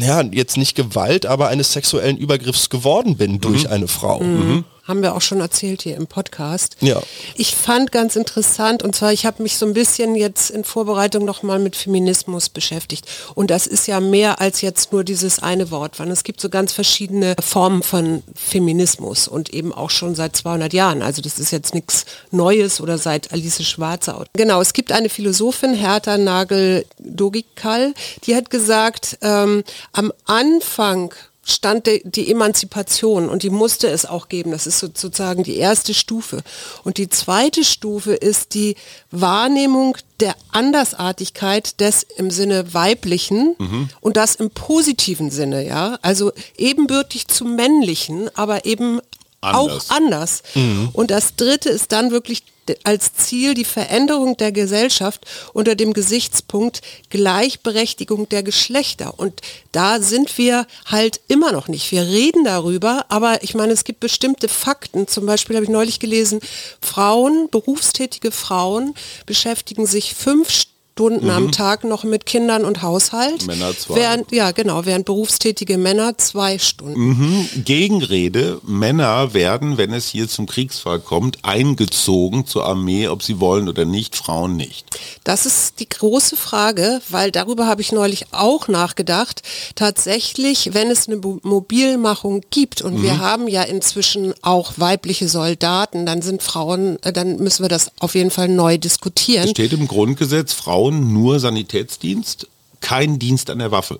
[0.00, 3.70] ja, jetzt nicht Gewalt, aber eines sexuellen Übergriffs geworden bin durch mhm.
[3.70, 4.05] eine Frau.
[4.06, 4.20] Frau.
[4.20, 4.64] Mhm.
[4.84, 6.76] Haben wir auch schon erzählt hier im Podcast.
[6.80, 7.02] Ja.
[7.34, 11.24] Ich fand ganz interessant, und zwar, ich habe mich so ein bisschen jetzt in Vorbereitung
[11.24, 13.04] nochmal mit Feminismus beschäftigt.
[13.34, 16.48] Und das ist ja mehr als jetzt nur dieses eine Wort, weil es gibt so
[16.48, 21.02] ganz verschiedene Formen von Feminismus und eben auch schon seit 200 Jahren.
[21.02, 24.24] Also das ist jetzt nichts Neues oder seit Alice Schwarzer.
[24.34, 27.92] Genau, es gibt eine Philosophin, Hertha Nagel-Dogikal,
[28.22, 31.12] die hat gesagt, ähm, am Anfang
[31.48, 34.50] stand die Emanzipation und die musste es auch geben.
[34.50, 36.42] Das ist sozusagen die erste Stufe.
[36.82, 38.74] Und die zweite Stufe ist die
[39.12, 43.88] Wahrnehmung der Andersartigkeit des im Sinne weiblichen mhm.
[44.00, 45.98] und das im positiven Sinne, ja.
[46.02, 49.00] Also ebenbürtig zum männlichen, aber eben
[49.40, 49.90] anders.
[49.90, 50.42] auch anders.
[50.54, 50.90] Mhm.
[50.92, 52.42] Und das dritte ist dann wirklich
[52.82, 59.18] als Ziel die Veränderung der Gesellschaft unter dem Gesichtspunkt Gleichberechtigung der Geschlechter.
[59.18, 59.40] Und
[59.72, 61.92] da sind wir halt immer noch nicht.
[61.92, 65.06] Wir reden darüber, aber ich meine, es gibt bestimmte Fakten.
[65.06, 66.40] Zum Beispiel habe ich neulich gelesen,
[66.80, 68.94] Frauen, berufstätige Frauen
[69.26, 71.30] beschäftigen sich fünf Stunden Stunden mhm.
[71.30, 73.46] am Tag noch mit Kindern und Haushalt.
[73.46, 73.96] Männer zwei.
[73.96, 76.98] Während, ja, genau, während berufstätige Männer zwei Stunden.
[76.98, 77.48] Mhm.
[77.66, 83.68] Gegenrede, Männer werden, wenn es hier zum Kriegsfall kommt, eingezogen zur Armee, ob sie wollen
[83.68, 84.98] oder nicht, Frauen nicht.
[85.22, 89.42] Das ist die große Frage, weil darüber habe ich neulich auch nachgedacht.
[89.74, 93.02] Tatsächlich, wenn es eine Mobilmachung gibt und mhm.
[93.02, 97.90] wir haben ja inzwischen auch weibliche Soldaten, dann sind Frauen, äh, dann müssen wir das
[97.98, 99.44] auf jeden Fall neu diskutieren.
[99.44, 102.46] Es steht im Grundgesetz, Frauen Frauen nur Sanitätsdienst,
[102.80, 103.98] kein Dienst an der Waffe.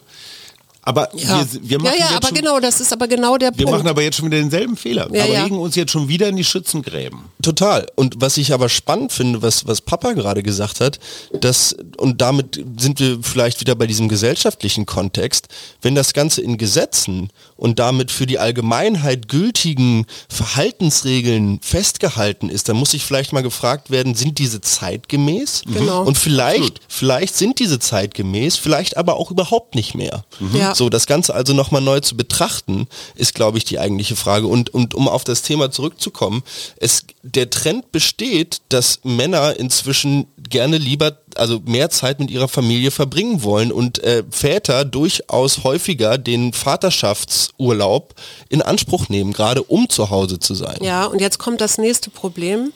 [0.87, 1.45] Aber ja.
[1.51, 3.73] wir, wir machen ja, ja, aber schon, genau, das ist aber genau der wir Punkt.
[3.73, 5.09] Wir machen aber jetzt schon wieder denselben Fehler.
[5.13, 5.43] Ja, aber ja.
[5.43, 7.25] legen uns jetzt schon wieder in die Schützengräben.
[7.43, 7.89] Total.
[7.97, 11.01] Und was ich aber spannend finde, was, was Papa gerade gesagt hat,
[11.41, 15.49] dass, und damit sind wir vielleicht wieder bei diesem gesellschaftlichen Kontext,
[15.83, 22.77] wenn das Ganze in Gesetzen und damit für die Allgemeinheit gültigen Verhaltensregeln festgehalten ist, dann
[22.77, 25.63] muss ich vielleicht mal gefragt werden, sind diese zeitgemäß?
[25.67, 26.05] Genau.
[26.05, 30.25] Und vielleicht, vielleicht sind diese zeitgemäß, vielleicht aber auch überhaupt nicht mehr.
[30.39, 30.57] Mhm.
[30.57, 30.76] Ja.
[30.77, 34.47] So, das Ganze also nochmal neu zu betrachten, ist, glaube ich, die eigentliche Frage.
[34.47, 36.43] Und, und um auf das Thema zurückzukommen,
[36.77, 42.91] es, der Trend besteht, dass Männer inzwischen gerne lieber, also mehr Zeit mit ihrer Familie
[42.91, 48.15] verbringen wollen und äh, Väter durchaus häufiger den Vaterschaftsurlaub
[48.49, 50.79] in Anspruch nehmen, gerade um zu Hause zu sein.
[50.83, 52.73] Ja, und jetzt kommt das nächste Problem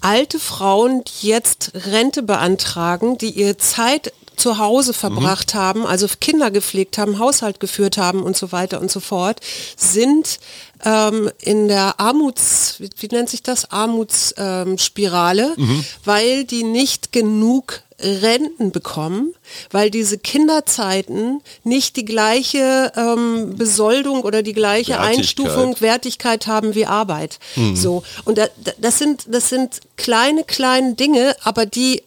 [0.00, 5.58] alte Frauen, die jetzt Rente beantragen, die ihre Zeit zu Hause verbracht mhm.
[5.58, 9.40] haben, also Kinder gepflegt haben, Haushalt geführt haben und so weiter und so fort,
[9.76, 10.38] sind
[10.84, 15.84] ähm, in der Armuts, wie, wie, nennt sich das, Armutsspirale, ähm, mhm.
[16.04, 19.34] weil die nicht genug Renten bekommen,
[19.70, 25.18] weil diese Kinderzeiten nicht die gleiche ähm, Besoldung oder die gleiche Wertigkeit.
[25.18, 27.38] Einstufung, Wertigkeit haben wie Arbeit.
[27.54, 27.74] Mhm.
[27.74, 32.02] So und da, das sind das sind kleine kleine Dinge, aber die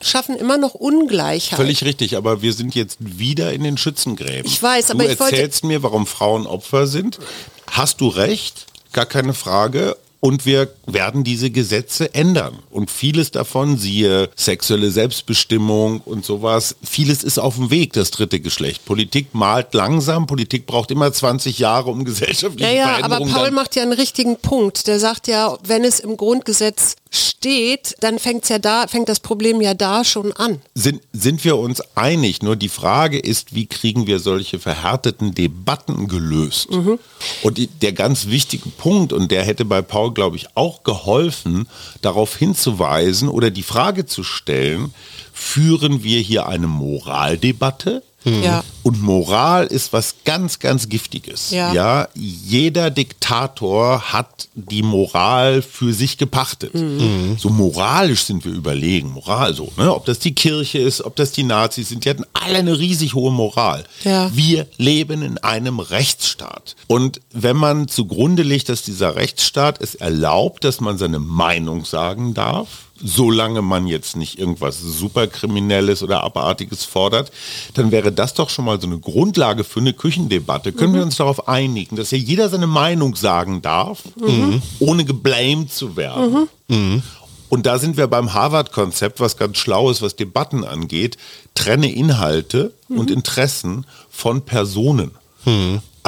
[0.00, 1.56] schaffen immer noch Ungleichheit.
[1.56, 4.46] Völlig richtig, aber wir sind jetzt wieder in den Schützengräben.
[4.46, 7.18] Ich weiß, aber du ich erzählst mir, warum Frauen Opfer sind.
[7.70, 8.66] Hast du recht?
[8.92, 9.96] Gar keine Frage.
[10.20, 12.58] Und wir werden diese Gesetze ändern.
[12.70, 18.40] Und vieles davon, siehe sexuelle Selbstbestimmung und sowas, vieles ist auf dem Weg, das dritte
[18.40, 18.84] Geschlecht.
[18.84, 23.76] Politik malt langsam, Politik braucht immer 20 Jahre, um gesellschaftliche Ja, ja, aber Paul macht
[23.76, 24.88] ja einen richtigen Punkt.
[24.88, 29.60] Der sagt ja, wenn es im Grundgesetz steht, dann fängt's ja da, fängt das Problem
[29.60, 30.60] ja da schon an.
[30.74, 32.42] sind, sind wir uns einig.
[32.42, 36.68] Nur die Frage ist, wie kriegen wir solche verhärteten Debatten gelöst?
[37.42, 41.68] Und die, der ganz wichtige Punkt, und der hätte bei Paul, glaube ich, auch geholfen,
[42.02, 44.94] darauf hinzuweisen oder die Frage zu stellen,
[45.32, 48.02] führen wir hier eine Moraldebatte?
[48.24, 48.64] Ja.
[48.82, 51.50] Und Moral ist was ganz, ganz Giftiges.
[51.50, 52.08] Ja.
[52.14, 56.74] jeder Diktator hat die Moral für sich gepachtet.
[56.74, 57.36] Mhm.
[57.38, 59.10] So moralisch sind wir überlegen.
[59.10, 59.94] Moral so, ne?
[59.94, 63.14] Ob das die Kirche ist, ob das die Nazis sind, die hatten alle eine riesig
[63.14, 63.84] hohe Moral.
[64.04, 64.30] Ja.
[64.34, 66.76] Wir leben in einem Rechtsstaat.
[66.86, 72.34] Und wenn man zugrunde legt, dass dieser Rechtsstaat es erlaubt, dass man seine Meinung sagen
[72.34, 77.30] darf, solange man jetzt nicht irgendwas superkriminelles oder abartiges fordert,
[77.74, 80.72] dann wäre das doch schon mal so eine Grundlage für eine Küchendebatte.
[80.72, 84.02] Können wir uns darauf einigen, dass ja jeder seine Meinung sagen darf,
[84.78, 86.48] ohne geblamed zu werden?
[87.50, 91.16] Und da sind wir beim Harvard-Konzept, was ganz schlau ist, was Debatten angeht.
[91.54, 95.12] Trenne Inhalte und Interessen von Personen.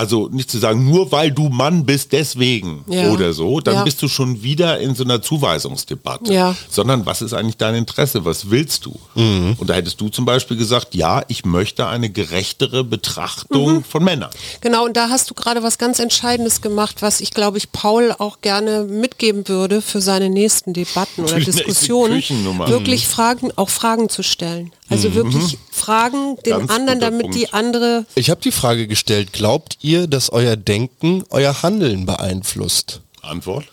[0.00, 3.10] Also nicht zu sagen, nur weil du Mann bist, deswegen Ja.
[3.10, 3.84] oder so, dann Ja.
[3.84, 6.32] bist du schon wieder in so einer Zuweisungsdebatte.
[6.32, 6.56] Ja.
[6.70, 8.24] Sondern was ist eigentlich dein Interesse?
[8.24, 8.98] Was willst du?
[9.14, 13.84] Und da hättest du zum Beispiel gesagt, ja, ich möchte eine gerechtere Betrachtung Mhm.
[13.84, 14.30] von Männern.
[14.62, 18.14] Genau, und da hast du gerade was ganz Entscheidendes gemacht, was ich glaube ich Paul
[18.18, 22.14] auch gerne mitgeben würde für seine nächsten Debatten oder Diskussionen.
[22.14, 22.68] Küchennummer.
[22.68, 24.72] Wirklich Fragen, auch Fragen zu stellen.
[24.90, 27.36] Also wirklich Fragen den Ganz anderen, damit Punkt.
[27.36, 33.00] die andere Ich habe die Frage gestellt, glaubt ihr, dass euer Denken euer Handeln beeinflusst?
[33.22, 33.66] Antwort?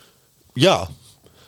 [0.54, 0.88] Ja.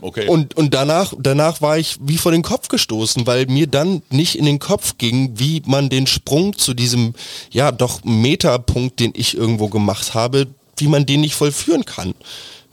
[0.02, 0.26] Okay.
[0.26, 4.36] Und, und danach, danach war ich wie vor den Kopf gestoßen, weil mir dann nicht
[4.36, 7.14] in den Kopf ging, wie man den Sprung zu diesem,
[7.50, 12.14] ja, doch Metapunkt, den ich irgendwo gemacht habe, wie man den nicht vollführen kann.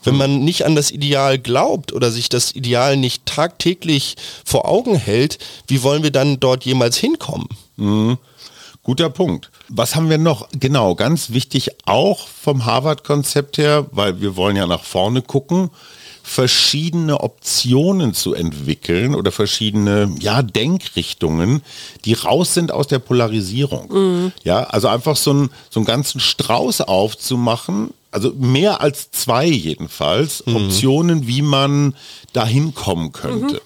[0.08, 4.16] Wenn man nicht an das Ideal glaubt oder sich das Ideal nicht tagtäglich
[4.46, 7.48] vor Augen hält, wie wollen wir dann dort jemals hinkommen?
[8.84, 9.52] Guter Punkt.
[9.68, 10.48] Was haben wir noch?
[10.58, 15.72] Genau, ganz wichtig auch vom Harvard-Konzept her, weil wir wollen ja nach vorne gucken,
[16.24, 21.62] verschiedene Optionen zu entwickeln oder verschiedene ja, Denkrichtungen,
[22.06, 24.32] die raus sind aus der Polarisierung.
[24.44, 30.46] Ja, also einfach so, ein, so einen ganzen Strauß aufzumachen, also mehr als zwei jedenfalls,
[30.48, 31.96] Optionen, wie man
[32.34, 33.62] dahin kommen könnte.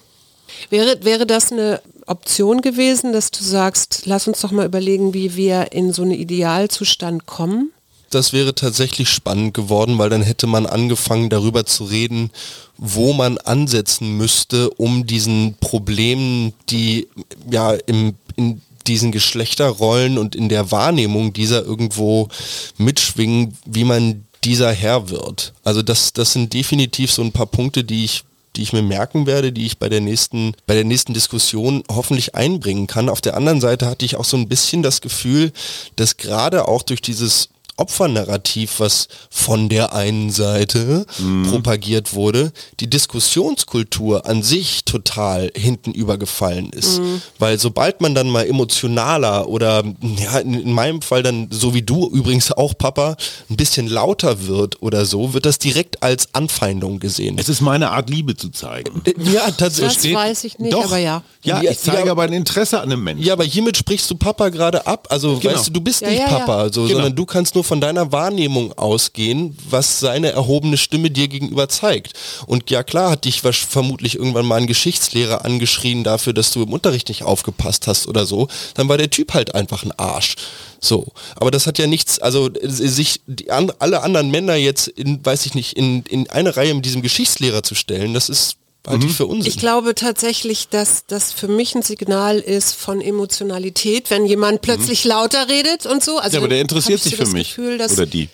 [0.70, 5.36] Wäre, wäre das eine Option gewesen, dass du sagst, lass uns doch mal überlegen, wie
[5.36, 7.72] wir in so einen Idealzustand kommen?
[8.10, 12.30] Das wäre tatsächlich spannend geworden, weil dann hätte man angefangen darüber zu reden,
[12.76, 17.08] wo man ansetzen müsste, um diesen Problemen, die
[17.50, 22.28] ja im, in diesen Geschlechterrollen und in der Wahrnehmung dieser irgendwo
[22.76, 25.52] mitschwingen, wie man dieser Herr wird.
[25.62, 28.24] Also das, das sind definitiv so ein paar Punkte, die ich
[28.56, 32.34] die ich mir merken werde, die ich bei der nächsten, bei der nächsten Diskussion hoffentlich
[32.34, 33.08] einbringen kann.
[33.08, 35.52] Auf der anderen Seite hatte ich auch so ein bisschen das Gefühl,
[35.96, 41.06] dass gerade auch durch dieses Opfernarrativ, was von der einen Seite
[41.50, 47.00] propagiert wurde, die Diskussionskultur an sich total hinten übergefallen ist.
[47.38, 49.82] Weil sobald man dann mal emotionaler oder
[50.20, 53.16] ja, in, in meinem Fall dann, so wie du übrigens auch, Papa,
[53.50, 57.36] ein bisschen lauter wird oder so, wird das direkt als Anfeindung gesehen.
[57.38, 59.02] Es ist meine Art, Liebe zu zeigen.
[59.32, 60.12] Ja, tatsächlich.
[60.12, 60.84] Das weiß ich nicht, Doch.
[60.86, 61.22] aber ja.
[61.42, 62.12] Ja, Ja, ich zeige ja.
[62.12, 63.24] aber ein Interesse an einem Menschen.
[63.24, 65.08] Ja, aber hiermit sprichst du Papa gerade ab.
[65.10, 65.54] Also Genau.
[65.54, 66.26] weißt du, du bist Ja, nicht ja.
[66.28, 66.94] Papa, so, Genau.
[66.94, 72.12] sondern du kannst nur von deiner Wahrnehmung ausgehen, was seine erhobene Stimme dir gegenüber zeigt.
[72.46, 76.72] Und ja klar hat dich vermutlich irgendwann mal ein Geschichtslehrer angeschrien dafür, dass du im
[76.72, 78.48] Unterricht nicht aufgepasst hast oder so.
[78.74, 80.36] Dann war der Typ halt einfach ein Arsch.
[80.80, 84.88] So, aber das hat ja nichts, also äh, sich die, an, alle anderen Männer jetzt
[84.88, 88.56] in, weiß ich nicht, in, in eine Reihe mit diesem Geschichtslehrer zu stellen, das ist
[88.86, 89.48] halte ich für Unsinn.
[89.48, 95.04] Ich glaube tatsächlich, dass das für mich ein Signal ist von Emotionalität, wenn jemand plötzlich
[95.04, 96.18] lauter redet und so.
[96.18, 96.32] Also Mhm.
[96.34, 97.48] Ja, aber der interessiert ich so sich für das mich.
[97.54, 98.28] Gefühl, dass, Oder die.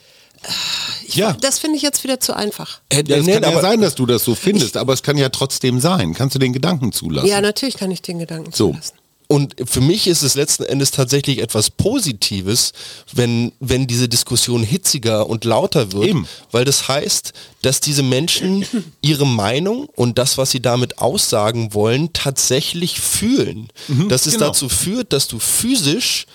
[1.06, 1.32] ich, Ja.
[1.40, 2.80] Das finde ich jetzt wieder zu einfach.
[2.90, 5.16] Äh, Ja, es nee, kann ja sein, dass du das so findest, aber es kann
[5.18, 6.14] ja trotzdem sein.
[6.14, 7.28] Kannst du den Gedanken zulassen?
[7.28, 8.70] Ja, natürlich kann ich den Gedanken So.
[8.70, 8.97] zulassen.
[9.30, 12.72] Und für mich ist es letzten Endes tatsächlich etwas Positives,
[13.12, 16.26] wenn, wenn diese Diskussion hitziger und lauter wird, Eben.
[16.50, 18.64] weil das heißt, dass diese Menschen
[19.02, 23.68] ihre Meinung und das, was sie damit aussagen wollen, tatsächlich fühlen.
[24.08, 24.46] dass es genau.
[24.46, 26.26] dazu führt, dass du physisch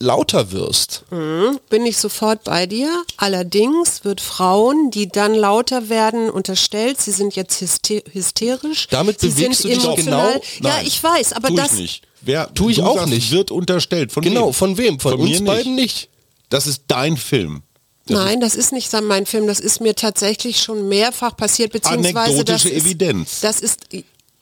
[0.00, 1.04] lauter wirst.
[1.10, 3.04] Mhm, bin ich sofort bei dir.
[3.16, 8.88] Allerdings wird Frauen, die dann lauter werden, unterstellt, sie sind jetzt hyster hysterisch.
[8.88, 10.32] Damit sie bewegst sind du dich emotional.
[10.32, 12.02] genau- Ja, Nein, ich weiß, aber tu das ich nicht.
[12.22, 13.30] Wer, Tu ich auch sagst, nicht.
[13.32, 14.10] Wird unterstellt.
[14.12, 14.54] Von Genau, wem?
[14.54, 14.98] von wem?
[15.00, 16.08] Von, uns mir beiden nicht.
[16.48, 17.62] Das ist dein Film.
[18.06, 19.46] Das Nein, das ist nicht mein Film.
[19.46, 23.40] Das ist mir tatsächlich schon mehrfach passiert, beziehungsweise das Anekdotische ist, Evidenz.
[23.40, 23.80] Das ist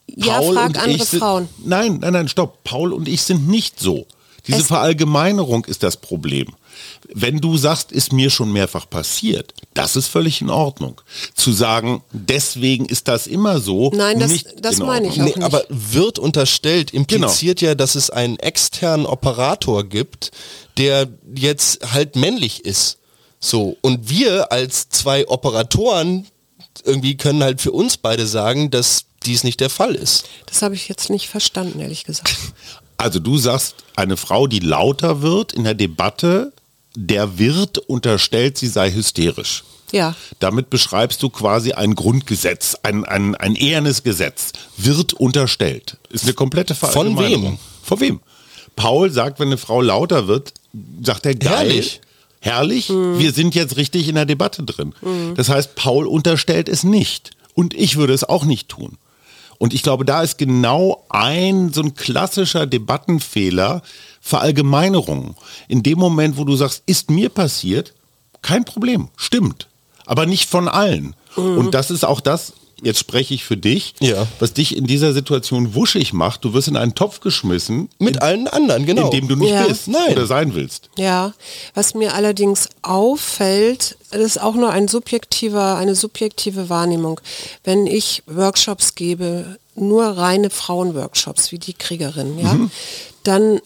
[0.08, 1.48] ja Paul frag andere sind, Frauen.
[1.64, 2.62] Nein, nein, nein, stopp.
[2.64, 4.06] Paul und ich sind nicht so.
[4.46, 6.48] Diese Es- Verallgemeinerung ist das Problem.
[7.14, 11.00] Wenn du sagst, ist mir schon mehrfach passiert, das ist völlig in Ordnung.
[11.34, 15.12] Zu sagen, deswegen ist das immer so, Nein, das- nicht das in meine Ordnung.
[15.12, 15.44] ich auch Nee, nicht.
[15.44, 17.70] aber wird unterstellt, impliziert Genau.
[17.70, 20.30] ja, dass es einen externen Operator gibt,
[20.78, 22.98] der jetzt halt männlich ist.
[23.38, 23.76] So.
[23.82, 26.26] Und wir als zwei Operatoren
[26.84, 30.24] irgendwie können halt für uns beide sagen, dass dies nicht der Fall ist.
[30.46, 32.34] Das habe ich jetzt nicht verstanden, ehrlich gesagt.
[32.96, 36.52] Also du sagst, eine Frau, die lauter wird in der Debatte,
[36.94, 39.64] der wird unterstellt, sie sei hysterisch.
[39.92, 40.14] Ja.
[40.38, 44.52] Damit beschreibst du quasi ein Grundgesetz, ein, ein, ein ehernes Gesetz.
[44.78, 45.98] Wird unterstellt.
[46.10, 47.44] Ist eine komplette Von Verallgemeinerung.
[47.52, 47.58] wem?
[47.82, 48.20] Von wem?
[48.76, 50.54] Paul sagt, wenn eine Frau lauter wird,
[51.02, 51.50] sagt er geil.
[51.68, 52.00] Herrlich.
[52.40, 53.18] Herrlich, Mhm.
[53.18, 54.94] wir sind jetzt richtig in der Debatte drin.
[55.36, 57.32] Das heißt, Paul unterstellt es nicht.
[57.54, 58.96] Und ich würde es auch nicht tun.
[59.62, 63.82] Und ich glaube, da ist genau ein so ein klassischer Debattenfehler,
[64.20, 65.36] Verallgemeinerung.
[65.68, 67.94] In dem Moment, wo du sagst, ist mir passiert,
[68.42, 69.68] kein Problem, stimmt.
[70.04, 71.14] Aber nicht von allen.
[71.36, 74.26] Und das ist auch das, jetzt spreche ich für dich, Ja.
[74.38, 76.44] was dich in dieser Situation wuschig macht.
[76.44, 79.04] Du wirst in einen Topf geschmissen, Mit allen anderen, genau.
[79.10, 79.64] in dem du nicht Ja.
[79.66, 80.12] bist Nein.
[80.12, 80.90] oder sein willst.
[80.98, 81.32] Ja,
[81.74, 87.20] was mir allerdings auffällt, das ist auch nur ein subjektiver, eine subjektive Wahrnehmung.
[87.64, 92.58] Wenn ich Workshops gebe, nur reine Frauenworkshops wie die Kriegerin, ja,
[93.24, 93.60] dann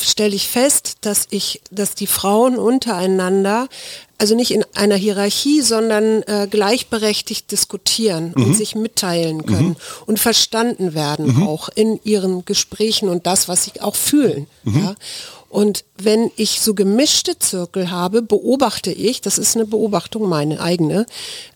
[0.00, 3.68] stelle ich fest, dass ich, dass die Frauen untereinander,
[4.18, 10.94] also nicht in einer Hierarchie, sondern äh, gleichberechtigt diskutieren und sich mitteilen können und verstanden
[10.94, 14.46] werden auch in ihren Gesprächen und das, was sie auch fühlen.
[14.64, 14.94] Ja.
[15.54, 21.06] Und wenn ich so gemischte Zirkel habe, beobachte ich, das ist eine Beobachtung, meine eigene,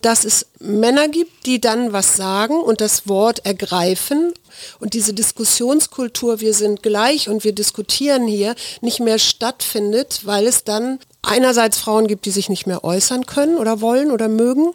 [0.03, 4.33] dass es Männer gibt, die dann was sagen und das Wort ergreifen
[4.79, 10.62] und diese Diskussionskultur, wir sind gleich und wir diskutieren hier, nicht mehr stattfindet, weil es
[10.62, 14.73] dann einerseits Frauen gibt, die sich nicht mehr äußern können oder wollen oder mögen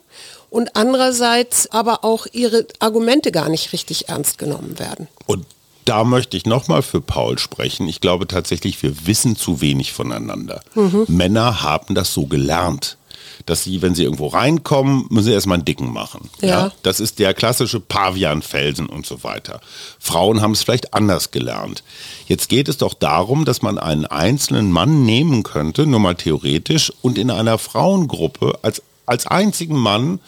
[0.49, 5.07] und andererseits aber auch ihre Argumente gar nicht richtig ernst genommen werden.
[5.25, 5.45] Und
[5.85, 7.87] da möchte ich nochmal für Paul sprechen.
[7.87, 10.61] Ich glaube tatsächlich, wir wissen zu wenig voneinander.
[11.07, 12.97] Männer haben das so gelernt,
[13.45, 16.29] dass sie, wenn sie irgendwo reinkommen, müssen sie erstmal einen Dicken machen.
[16.41, 16.71] Ja.
[16.83, 19.61] Das ist der klassische Pavianfelsen und so weiter.
[19.99, 21.83] Frauen haben es vielleicht anders gelernt.
[22.27, 26.91] Jetzt geht es doch darum, dass man einen einzelnen Mann nehmen könnte, nur mal theoretisch,
[27.01, 30.19] und in einer Frauengruppe als, als einzigen Mann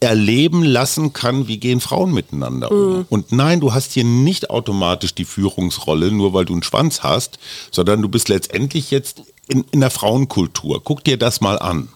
[0.00, 3.06] erleben lassen kann, wie gehen Frauen miteinander um.
[3.08, 7.38] Und nein, du hast hier nicht automatisch die Führungsrolle, nur weil du einen Schwanz hast,
[7.72, 10.82] sondern du bist letztendlich jetzt in, in der Frauenkultur.
[10.84, 11.88] Guck dir das mal an.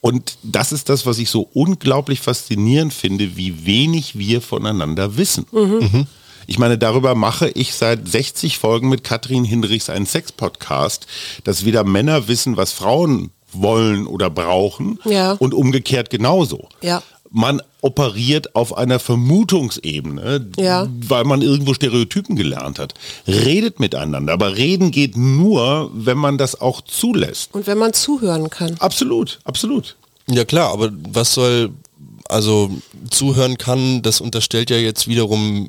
[0.00, 5.46] Und das ist das, was ich so unglaublich faszinierend finde, wie wenig wir voneinander wissen.
[6.46, 11.06] Ich meine, darüber mache ich seit 60 Folgen mit Katrin Hinrichs einen Sex-Podcast,
[11.44, 15.32] dass weder Männer wissen, was Frauen wollen oder brauchen Ja.
[15.32, 16.68] und umgekehrt genauso.
[16.82, 17.02] Ja.
[17.30, 20.88] Man operiert auf einer Vermutungsebene, Ja.
[21.06, 22.94] weil man irgendwo Stereotypen gelernt hat.
[23.28, 27.52] Redet miteinander, aber reden geht nur, wenn man das auch zulässt.
[27.54, 28.74] Und wenn man zuhören kann.
[28.78, 29.96] Absolut, absolut.
[30.30, 31.72] Ja klar, aber was soll,
[32.30, 32.70] also
[33.10, 35.68] zuhören kann, das unterstellt ja jetzt wiederum,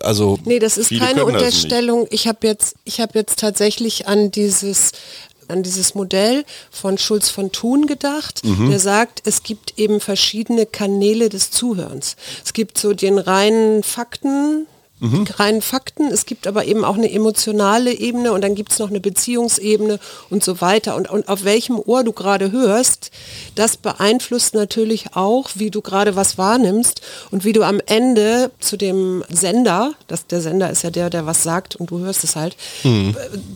[0.00, 1.26] also Nee, das ist keine.
[1.26, 2.06] Unterstellung.
[2.10, 4.92] Ich habe jetzt, ich habe jetzt tatsächlich an dieses
[5.54, 8.70] an dieses Modell von Schulz von Thun gedacht, Mhm.
[8.70, 12.16] der sagt, es gibt eben verschiedene Kanäle des Zuhörens.
[12.44, 14.66] Es gibt so den reinen Fakten,
[15.04, 15.26] Mhm.
[15.36, 18.88] reinen Fakten, es gibt aber eben auch eine emotionale Ebene und dann gibt es noch
[18.88, 20.96] eine Beziehungsebene und so weiter.
[20.96, 23.10] Und, und auf welchem Ohr du gerade hörst,
[23.54, 28.78] das beeinflusst natürlich auch, wie du gerade was wahrnimmst und wie du am Ende zu
[28.78, 32.34] dem Sender, das, der Sender ist ja der, der was sagt und du hörst es
[32.34, 32.56] halt,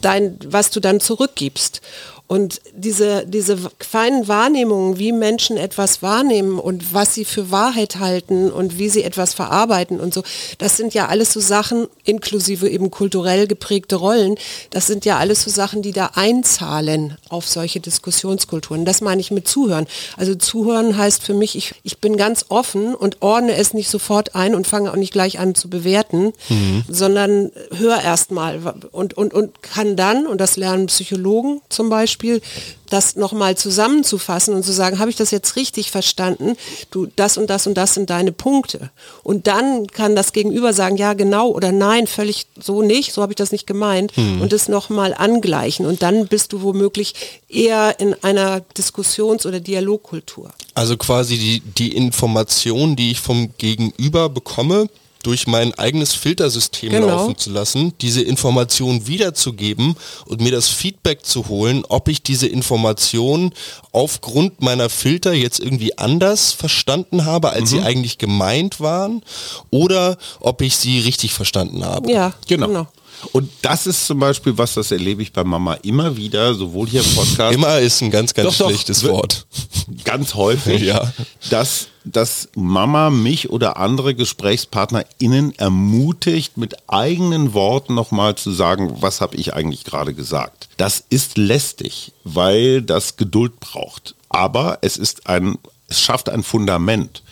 [0.02, 1.80] dein, was du dann zurückgibst.
[2.28, 8.52] Und diese, diese feinen Wahrnehmungen, wie Menschen etwas wahrnehmen und was sie für Wahrheit halten
[8.52, 10.22] und wie sie etwas verarbeiten und so,
[10.58, 14.36] das sind ja alles so Sachen, inklusive eben kulturell geprägte Rollen,
[14.70, 18.84] das sind ja alles so Sachen, die da einzahlen auf solche Diskussionskulturen.
[18.84, 19.86] Das meine ich mit Zuhören.
[20.16, 24.34] Also Zuhören heißt für mich, ich, ich bin ganz offen und ordne es nicht sofort
[24.34, 26.84] ein und fange auch nicht gleich an zu bewerten, mhm.
[26.88, 32.40] sondern hör erst mal und, und, und kann dann, und das lernen Psychologen zum Beispiel,
[32.88, 36.56] das nochmal zusammenzufassen und zu sagen, habe ich das jetzt richtig verstanden?
[36.90, 38.90] Du, das und das und das sind deine Punkte.
[39.22, 43.32] Und dann kann das Gegenüber sagen, ja genau oder nein, völlig so nicht, so habe
[43.32, 44.40] ich das nicht gemeint hm.
[44.40, 45.86] und das nochmal angleichen.
[45.86, 47.14] Und dann bist du womöglich
[47.48, 50.50] eher in einer Diskussions- oder Dialogkultur.
[50.74, 54.88] Also quasi die, die Information, die ich vom Gegenüber bekomme,
[55.22, 57.08] durch mein eigenes Filtersystem genau.
[57.08, 59.96] laufen zu lassen, diese Information wiederzugeben
[60.26, 63.52] und mir das Feedback zu holen, ob ich diese Information
[63.92, 67.78] aufgrund meiner Filter jetzt irgendwie anders verstanden habe, als mhm.
[67.78, 69.22] sie eigentlich gemeint waren,
[69.70, 72.10] oder ob ich sie richtig verstanden habe.
[72.10, 72.68] Ja, genau.
[72.68, 72.86] genau.
[73.32, 77.02] Und das ist zum Beispiel was, das erlebe ich bei Mama immer wieder, sowohl hier
[77.02, 77.54] im Podcast.
[77.54, 79.46] Immer ist ein ganz, ganz doch, schlechtes doch, Wort.
[80.04, 81.12] Ganz häufig, ja.
[81.50, 89.20] dass, dass Mama mich oder andere GesprächspartnerInnen ermutigt, mit eigenen Worten nochmal zu sagen, was
[89.20, 90.68] habe ich eigentlich gerade gesagt.
[90.76, 94.14] Das ist lästig, weil das Geduld braucht.
[94.28, 97.22] Aber es ist ein, es schafft ein Fundament.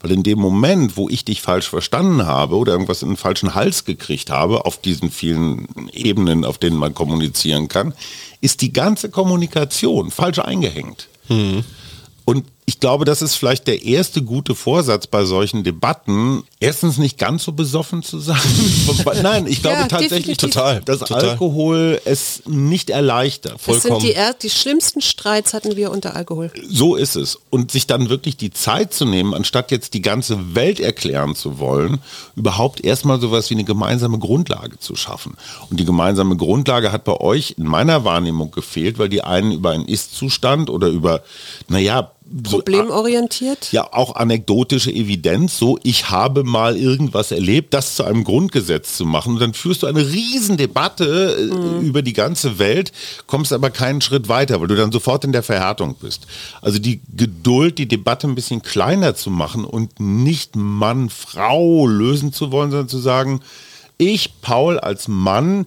[0.00, 3.54] Weil in dem Moment, wo ich dich falsch verstanden habe oder irgendwas in den falschen
[3.54, 7.94] Hals gekriegt habe, auf diesen vielen Ebenen, auf denen man kommunizieren kann,
[8.42, 11.08] ist die ganze Kommunikation falsch eingehängt.
[11.30, 11.64] Mhm.
[12.26, 17.18] Und ich glaube, das ist vielleicht der erste gute Vorsatz bei solchen Debatten, erstens nicht
[17.18, 18.40] ganz so besoffen zu sein.
[19.22, 21.30] Nein, ich glaube ja, tatsächlich total, dass total.
[21.30, 23.60] Alkohol es nicht erleichtert.
[23.60, 24.02] Vollkommen.
[24.02, 26.50] Das sind die, die schlimmsten Streits hatten wir unter Alkohol.
[26.66, 27.38] So ist es.
[27.50, 31.58] Und sich dann wirklich die Zeit zu nehmen, anstatt jetzt die ganze Welt erklären zu
[31.58, 31.98] wollen,
[32.34, 35.36] überhaupt erstmal sowas wie eine gemeinsame Grundlage zu schaffen.
[35.68, 39.72] Und die gemeinsame Grundlage hat bei euch in meiner Wahrnehmung gefehlt, weil die einen über
[39.72, 41.22] einen Ist-Zustand oder über,
[41.68, 42.10] naja,
[42.42, 43.70] Problemorientiert?
[43.70, 49.04] ja, auch anekdotische Evidenz, so ich habe mal irgendwas erlebt, das zu einem Grundgesetz zu
[49.04, 49.34] machen.
[49.34, 51.80] Und dann führst du eine Riesendebatte mhm.
[51.86, 52.92] über die ganze Welt,
[53.26, 56.26] kommst aber keinen Schritt weiter, weil du dann sofort in der Verhärtung bist.
[56.62, 62.32] Also die Geduld, die Debatte ein bisschen kleiner zu machen und nicht Mann, Frau lösen
[62.32, 63.40] zu wollen, sondern zu sagen,
[63.98, 65.66] ich, Paul, als Mann,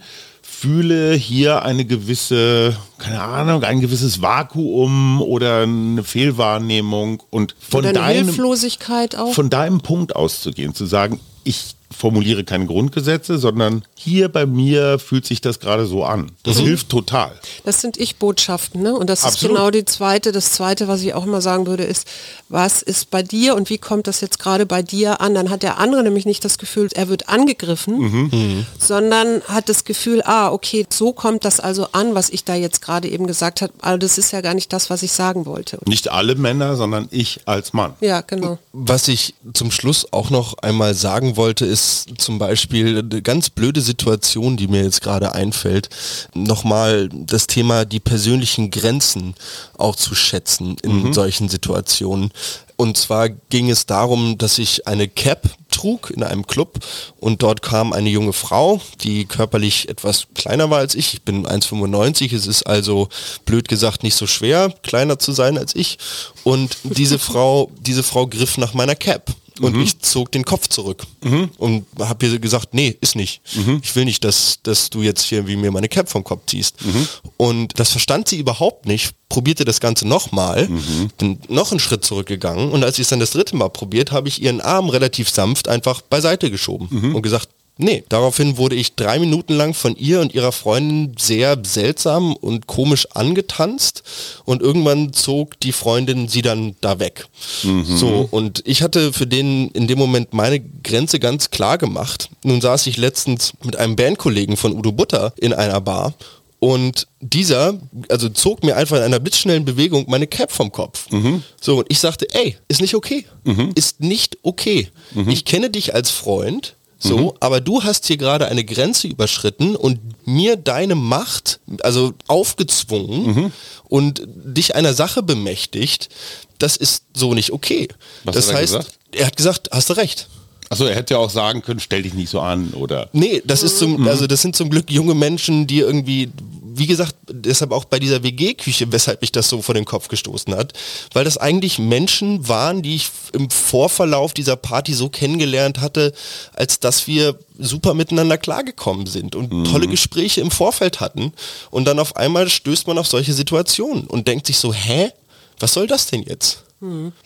[0.59, 8.25] fühle hier eine gewisse, keine Ahnung, ein gewisses Vakuum oder eine Fehlwahrnehmung und von deinem
[8.25, 9.33] Hilflosigkeit auch.
[9.33, 15.25] Von deinem Punkt auszugehen, zu sagen, ich formuliere keine Grundgesetze, sondern hier bei mir fühlt
[15.25, 16.31] sich das gerade so an.
[16.43, 16.65] Das mhm.
[16.65, 17.31] hilft total.
[17.63, 18.93] Das sind Ich-Botschaften, ne?
[18.93, 19.41] Und das Absolut.
[19.41, 22.07] ist genau die zweite, das zweite, was ich auch immer sagen würde, ist,
[22.49, 25.33] was ist bei dir und wie kommt das jetzt gerade bei dir an?
[25.33, 28.29] Dann hat der andere nämlich nicht das Gefühl, er wird angegriffen, mhm.
[28.31, 28.65] mhm.
[28.77, 32.81] sondern hat das Gefühl, ah, okay, so kommt das also an, was ich da jetzt
[32.81, 33.73] gerade eben gesagt habe.
[33.81, 35.79] Also das ist ja gar nicht das, was ich sagen wollte.
[35.85, 37.93] Nicht alle Männer, sondern ich als Mann.
[38.01, 38.57] Ja, genau.
[38.73, 43.49] Was ich zum Schluss auch noch einmal sagen wollte, ist, ist zum Beispiel eine ganz
[43.49, 45.89] blöde Situation, die mir jetzt gerade einfällt,
[46.34, 49.36] nochmal das Thema die persönlichen Grenzen
[49.78, 51.13] auch zu schätzen in mhm.
[51.13, 52.32] solchen Situationen.
[52.75, 56.80] Und zwar ging es darum, dass ich eine Cap trug in einem Club
[57.19, 61.13] und dort kam eine junge Frau, die körperlich etwas kleiner war als ich.
[61.13, 63.09] Ich bin 1,95, es ist also
[63.45, 65.97] blöd gesagt nicht so schwer, kleiner zu sein als ich.
[66.43, 69.81] Und diese Frau, diese Frau griff nach meiner Cap und mhm.
[69.81, 71.49] ich zog den Kopf zurück mhm.
[71.57, 73.41] und habe ihr gesagt, nee, ist nicht.
[73.55, 73.81] Mhm.
[73.83, 76.85] Ich will nicht, dass, dass du jetzt hier wie mir meine Cap vom Kopf ziehst.
[76.85, 77.07] Mhm.
[77.37, 81.09] Und das verstand sie überhaupt nicht, probierte das Ganze nochmal, mhm.
[81.17, 84.27] bin noch einen Schritt zurückgegangen und als ich es dann das dritte Mal probiert, habe
[84.27, 87.15] ich ihren Arm relativ sanft einfach beiseite geschoben mhm.
[87.15, 91.57] und gesagt, Nee, daraufhin wurde ich drei Minuten lang von ihr und ihrer Freundin sehr
[91.63, 94.03] seltsam und komisch angetanzt
[94.45, 97.28] und irgendwann zog die Freundin sie dann da weg.
[97.63, 97.86] Mhm.
[97.86, 102.30] So, und ich hatte für den in dem Moment meine Grenze ganz klar gemacht.
[102.43, 106.13] Nun saß ich letztens mit einem Bandkollegen von Udo Butter in einer Bar
[106.59, 111.09] und dieser, also zog mir einfach in einer blitzschnellen Bewegung meine Cap vom Kopf.
[111.11, 111.43] Mhm.
[111.61, 113.25] So, und ich sagte, ey, ist nicht okay.
[113.43, 113.71] Mhm.
[113.75, 114.89] Ist nicht okay.
[115.13, 115.30] Mhm.
[115.30, 117.31] Ich kenne dich als Freund so, mhm.
[117.39, 123.51] aber du hast hier gerade eine Grenze überschritten und mir deine Macht, also aufgezwungen mhm.
[123.87, 126.09] und dich einer Sache bemächtigt,
[126.57, 127.87] das ist so nicht okay.
[128.23, 128.99] Was das heißt, gesagt?
[129.11, 130.27] er hat gesagt, hast du recht.
[130.70, 133.09] Achso, er hätte ja auch sagen können, stell dich nicht so an, oder?
[133.13, 134.07] Nee, das ist zum, mhm.
[134.07, 136.30] also das sind zum Glück junge Menschen, die irgendwie
[136.78, 140.55] wie gesagt, deshalb auch bei dieser WG-Küche, weshalb mich das so vor den Kopf gestoßen
[140.55, 140.74] hat,
[141.13, 146.13] weil das eigentlich Menschen waren, die ich im Vorverlauf dieser Party so kennengelernt hatte,
[146.53, 149.63] als dass wir super miteinander klargekommen sind und mhm.
[149.65, 151.34] tolle Gespräche im Vorfeld hatten.
[151.72, 155.11] Und dann auf einmal stößt man auf solche Situationen und denkt sich so, hä?
[155.59, 156.63] Was soll das denn jetzt?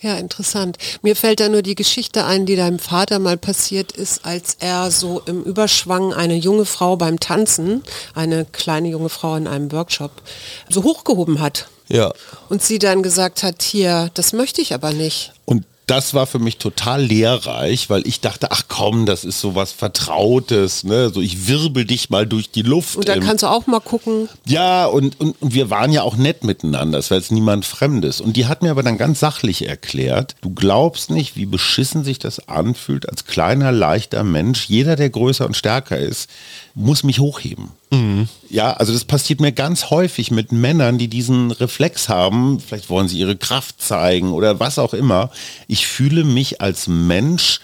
[0.00, 0.78] Ja, interessant.
[1.02, 4.90] Mir fällt da nur die Geschichte ein, die deinem Vater mal passiert ist, als er
[4.90, 7.82] so im Überschwang eine junge Frau beim Tanzen,
[8.14, 10.22] eine kleine junge Frau in einem Workshop,
[10.70, 11.68] so hochgehoben hat.
[11.88, 12.12] Ja.
[12.48, 15.32] Und sie dann gesagt hat, hier, das möchte ich aber nicht.
[15.44, 19.54] Und das war für mich total lehrreich, weil ich dachte, ach komm, das ist so
[19.54, 21.10] was Vertrautes, ne?
[21.10, 22.96] So ich wirbel dich mal durch die Luft.
[22.96, 24.30] Und dann ähm, kannst du auch mal gucken.
[24.46, 28.22] Ja, und, und, und wir waren ja auch nett miteinander, es war jetzt niemand Fremdes.
[28.22, 32.18] Und die hat mir aber dann ganz sachlich erklärt, du glaubst nicht, wie beschissen sich
[32.18, 34.64] das anfühlt als kleiner, leichter Mensch.
[34.70, 36.30] Jeder, der größer und stärker ist,
[36.74, 37.72] muss mich hochheben.
[37.90, 38.26] Mhm.
[38.48, 42.58] Ja, also das passiert mir ganz häufig mit Männern, die diesen Reflex haben.
[42.58, 45.30] Vielleicht wollen sie ihre Kraft zeigen oder was auch immer.
[45.68, 47.60] Ich fühle mich als Mensch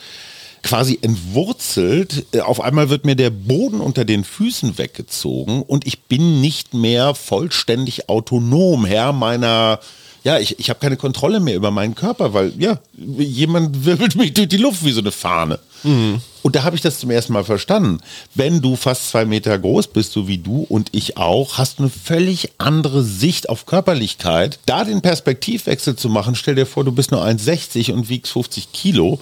[0.62, 2.26] quasi entwurzelt.
[2.42, 7.14] Auf einmal wird mir der Boden unter den Füßen weggezogen und ich bin nicht mehr
[7.14, 9.80] vollständig autonom, Herr meiner
[10.24, 14.34] ja, ich, ich habe keine Kontrolle mehr über meinen Körper, weil ja, jemand wirbelt mich
[14.34, 15.58] durch die Luft wie so eine Fahne.
[15.84, 16.20] Mhm.
[16.42, 18.00] Und da habe ich das zum ersten Mal verstanden.
[18.34, 21.84] Wenn du fast zwei Meter groß bist, so wie du und ich auch, hast du
[21.84, 24.58] eine völlig andere Sicht auf Körperlichkeit.
[24.66, 28.72] Da den Perspektivwechsel zu machen, stell dir vor, du bist nur 1,60 und wiegst 50
[28.72, 29.20] Kilo,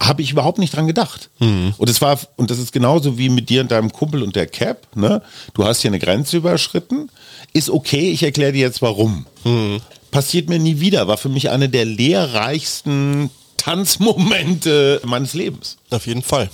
[0.00, 1.30] habe ich überhaupt nicht dran gedacht.
[1.38, 1.74] Mhm.
[1.76, 4.46] Und es war, und das ist genauso wie mit dir und deinem Kumpel und der
[4.46, 5.22] Cap, ne?
[5.54, 7.10] Du hast hier eine Grenze überschritten.
[7.52, 9.26] Ist okay, ich erkläre dir jetzt warum.
[9.44, 9.80] Mhm.
[10.10, 15.76] Passiert mir nie wieder, war für mich eine der lehrreichsten Tanzmomente meines Lebens.
[15.90, 16.48] Auf jeden Fall.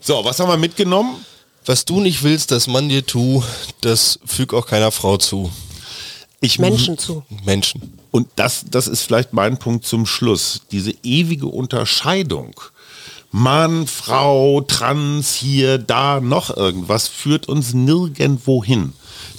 [0.00, 1.16] So, was haben wir mitgenommen?
[1.66, 3.42] Was du nicht willst, dass man dir tu,
[3.80, 5.50] das füg auch keiner Frau zu.
[6.40, 7.24] Ich Menschen zu.
[7.44, 7.98] Menschen.
[8.10, 10.60] Und das, das ist vielleicht mein Punkt zum Schluss.
[10.70, 12.54] Diese ewige Unterscheidung.
[13.36, 18.92] Mann, Frau, Trans, hier, da, noch irgendwas führt uns nirgendwo hin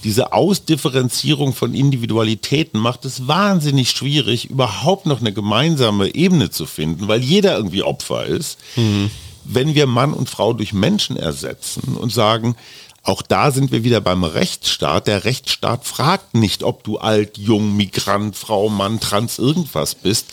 [0.05, 7.07] diese Ausdifferenzierung von Individualitäten macht es wahnsinnig schwierig, überhaupt noch eine gemeinsame Ebene zu finden,
[7.07, 8.59] weil jeder irgendwie Opfer ist.
[8.75, 9.09] Mhm.
[9.45, 12.55] Wenn wir Mann und Frau durch Menschen ersetzen und sagen,
[13.01, 15.07] auch da sind wir wieder beim Rechtsstaat.
[15.07, 20.27] Der Rechtsstaat fragt nicht, ob du alt, jung, Migrant, Frau, Mann, Trans, irgendwas bist.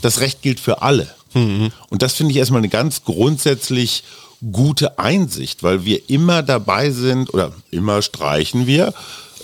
[0.00, 1.14] Das Recht gilt für alle.
[1.38, 1.72] Mhm.
[1.90, 4.04] Und das finde ich erstmal eine ganz grundsätzlich
[4.52, 8.94] gute Einsicht, weil wir immer dabei sind oder immer streichen wir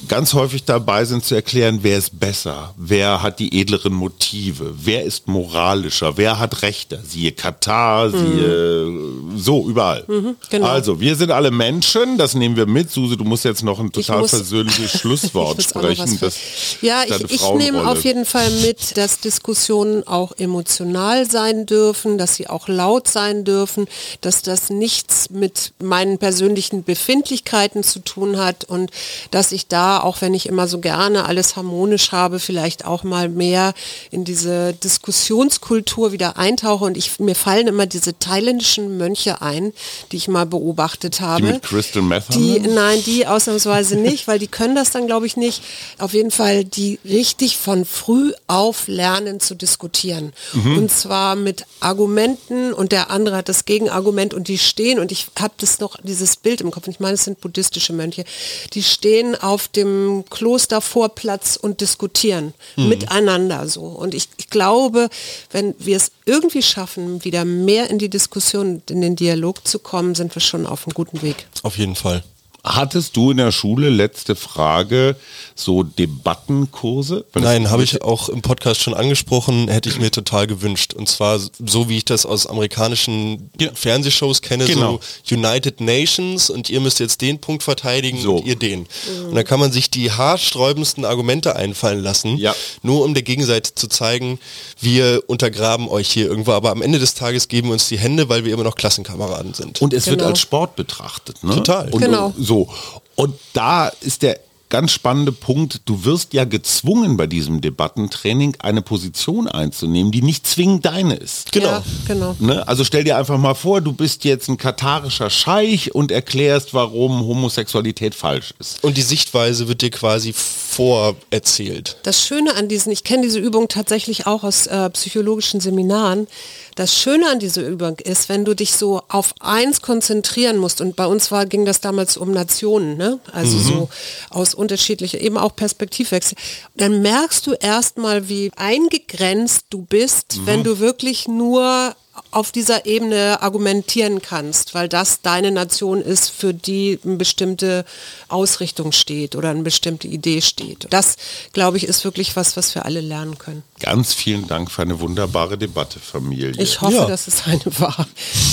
[0.08, 5.04] ganz häufig dabei sind zu erklären, wer ist besser, wer hat die edleren Motive, wer
[5.04, 7.00] ist moralischer, wer hat Rechte.
[7.06, 9.32] Siehe Katar, siehe mhm.
[9.36, 10.04] so überall.
[10.06, 10.66] Mhm, genau.
[10.66, 12.90] Also wir sind alle Menschen, das nehmen wir mit.
[12.90, 16.18] Suse, du musst jetzt noch ein total muss, persönliches Schlusswort sprechen.
[16.20, 16.36] Das,
[16.80, 22.36] ja, ich, ich nehme auf jeden Fall mit, dass Diskussionen auch emotional sein dürfen, dass
[22.36, 23.86] sie auch laut sein dürfen,
[24.20, 28.90] dass das nichts mit meinen persönlichen Befindlichkeiten zu tun hat und
[29.30, 33.28] dass ich da auch wenn ich immer so gerne alles harmonisch habe, vielleicht auch mal
[33.28, 33.74] mehr
[34.10, 36.84] in diese Diskussionskultur wieder eintauche.
[36.84, 39.72] Und ich, mir fallen immer diese thailändischen Mönche ein,
[40.10, 41.46] die ich mal beobachtet habe.
[41.46, 45.26] Die mit Crystal Meth die, Nein, die ausnahmsweise nicht, weil die können das dann, glaube
[45.26, 45.62] ich, nicht.
[45.98, 50.32] Auf jeden Fall, die richtig von früh auf lernen zu diskutieren.
[50.52, 50.78] Mhm.
[50.78, 55.26] Und zwar mit Argumenten und der andere hat das Gegenargument und die stehen, und ich
[55.38, 58.24] habe das noch, dieses Bild im Kopf, ich meine, es sind buddhistische Mönche,
[58.72, 62.88] die stehen auf dem Klostervorplatz und diskutieren mhm.
[62.88, 63.82] miteinander so.
[63.82, 65.08] Und ich, ich glaube,
[65.50, 70.14] wenn wir es irgendwie schaffen, wieder mehr in die Diskussion, in den Dialog zu kommen,
[70.14, 71.46] sind wir schon auf einem guten Weg.
[71.62, 72.22] Auf jeden Fall.
[72.64, 75.16] Hattest du in der Schule, letzte Frage,
[75.54, 77.26] so Debattenkurse?
[77.34, 80.94] Nein, habe ich auch im Podcast schon angesprochen, hätte ich mir total gewünscht.
[80.94, 83.68] Und zwar so, wie ich das aus amerikanischen ja.
[83.74, 84.98] Fernsehshows kenne, genau.
[85.22, 88.36] so United Nations und ihr müsst jetzt den Punkt verteidigen so.
[88.36, 88.80] und ihr den.
[88.80, 89.28] Mhm.
[89.28, 92.54] Und dann kann man sich die haarsträubendsten Argumente einfallen lassen, ja.
[92.82, 94.38] nur um der Gegenseite zu zeigen,
[94.80, 98.30] wir untergraben euch hier irgendwo, aber am Ende des Tages geben wir uns die Hände,
[98.30, 99.82] weil wir immer noch Klassenkameraden sind.
[99.82, 100.16] Und es genau.
[100.16, 101.44] wird als Sport betrachtet.
[101.44, 101.56] Ne?
[101.56, 101.90] Total.
[101.90, 102.32] Und genau.
[102.38, 102.68] So so,
[103.16, 104.38] und da ist der
[104.74, 110.48] ganz spannende Punkt, du wirst ja gezwungen bei diesem Debattentraining eine Position einzunehmen, die nicht
[110.48, 111.52] zwingend deine ist.
[111.52, 111.68] Genau.
[111.68, 112.34] Ja, genau.
[112.40, 112.66] Ne?
[112.66, 117.20] Also stell dir einfach mal vor, du bist jetzt ein katarischer Scheich und erklärst, warum
[117.20, 118.82] Homosexualität falsch ist.
[118.82, 121.98] Und die Sichtweise wird dir quasi vorerzählt.
[122.02, 126.26] Das Schöne an diesen, ich kenne diese Übung tatsächlich auch aus äh, psychologischen Seminaren,
[126.74, 130.96] das Schöne an dieser Übung ist, wenn du dich so auf eins konzentrieren musst, und
[130.96, 133.20] bei uns war, ging das damals um Nationen, ne?
[133.32, 133.62] also mhm.
[133.62, 133.88] so
[134.30, 136.36] aus unterschiedliche, eben auch Perspektivwechsel.
[136.74, 140.46] Dann merkst du erstmal, wie eingegrenzt du bist, mhm.
[140.46, 141.94] wenn du wirklich nur
[142.30, 147.84] auf dieser Ebene argumentieren kannst, weil das deine Nation ist, für die eine bestimmte
[148.28, 150.86] Ausrichtung steht oder eine bestimmte Idee steht.
[150.90, 151.16] Das,
[151.52, 153.62] glaube ich, ist wirklich was, was wir alle lernen können.
[153.80, 156.62] Ganz vielen Dank für eine wunderbare Debatte, Familie.
[156.62, 157.06] Ich hoffe, ja.
[157.06, 158.06] dass es eine war.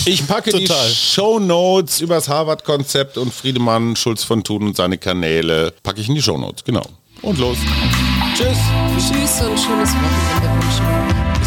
[0.05, 0.89] Ich packe Total.
[0.89, 6.01] die Show Notes über das Harvard-Konzept und Friedemann Schulz von Thun und seine Kanäle packe
[6.01, 6.64] ich in die Show Notes.
[6.64, 6.86] Genau.
[7.22, 7.57] Und los.
[8.36, 8.57] Tschüss.
[8.97, 11.11] Tschüss und schönes Wochenende wünschen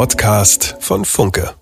[0.00, 1.54] Podcast von Funke.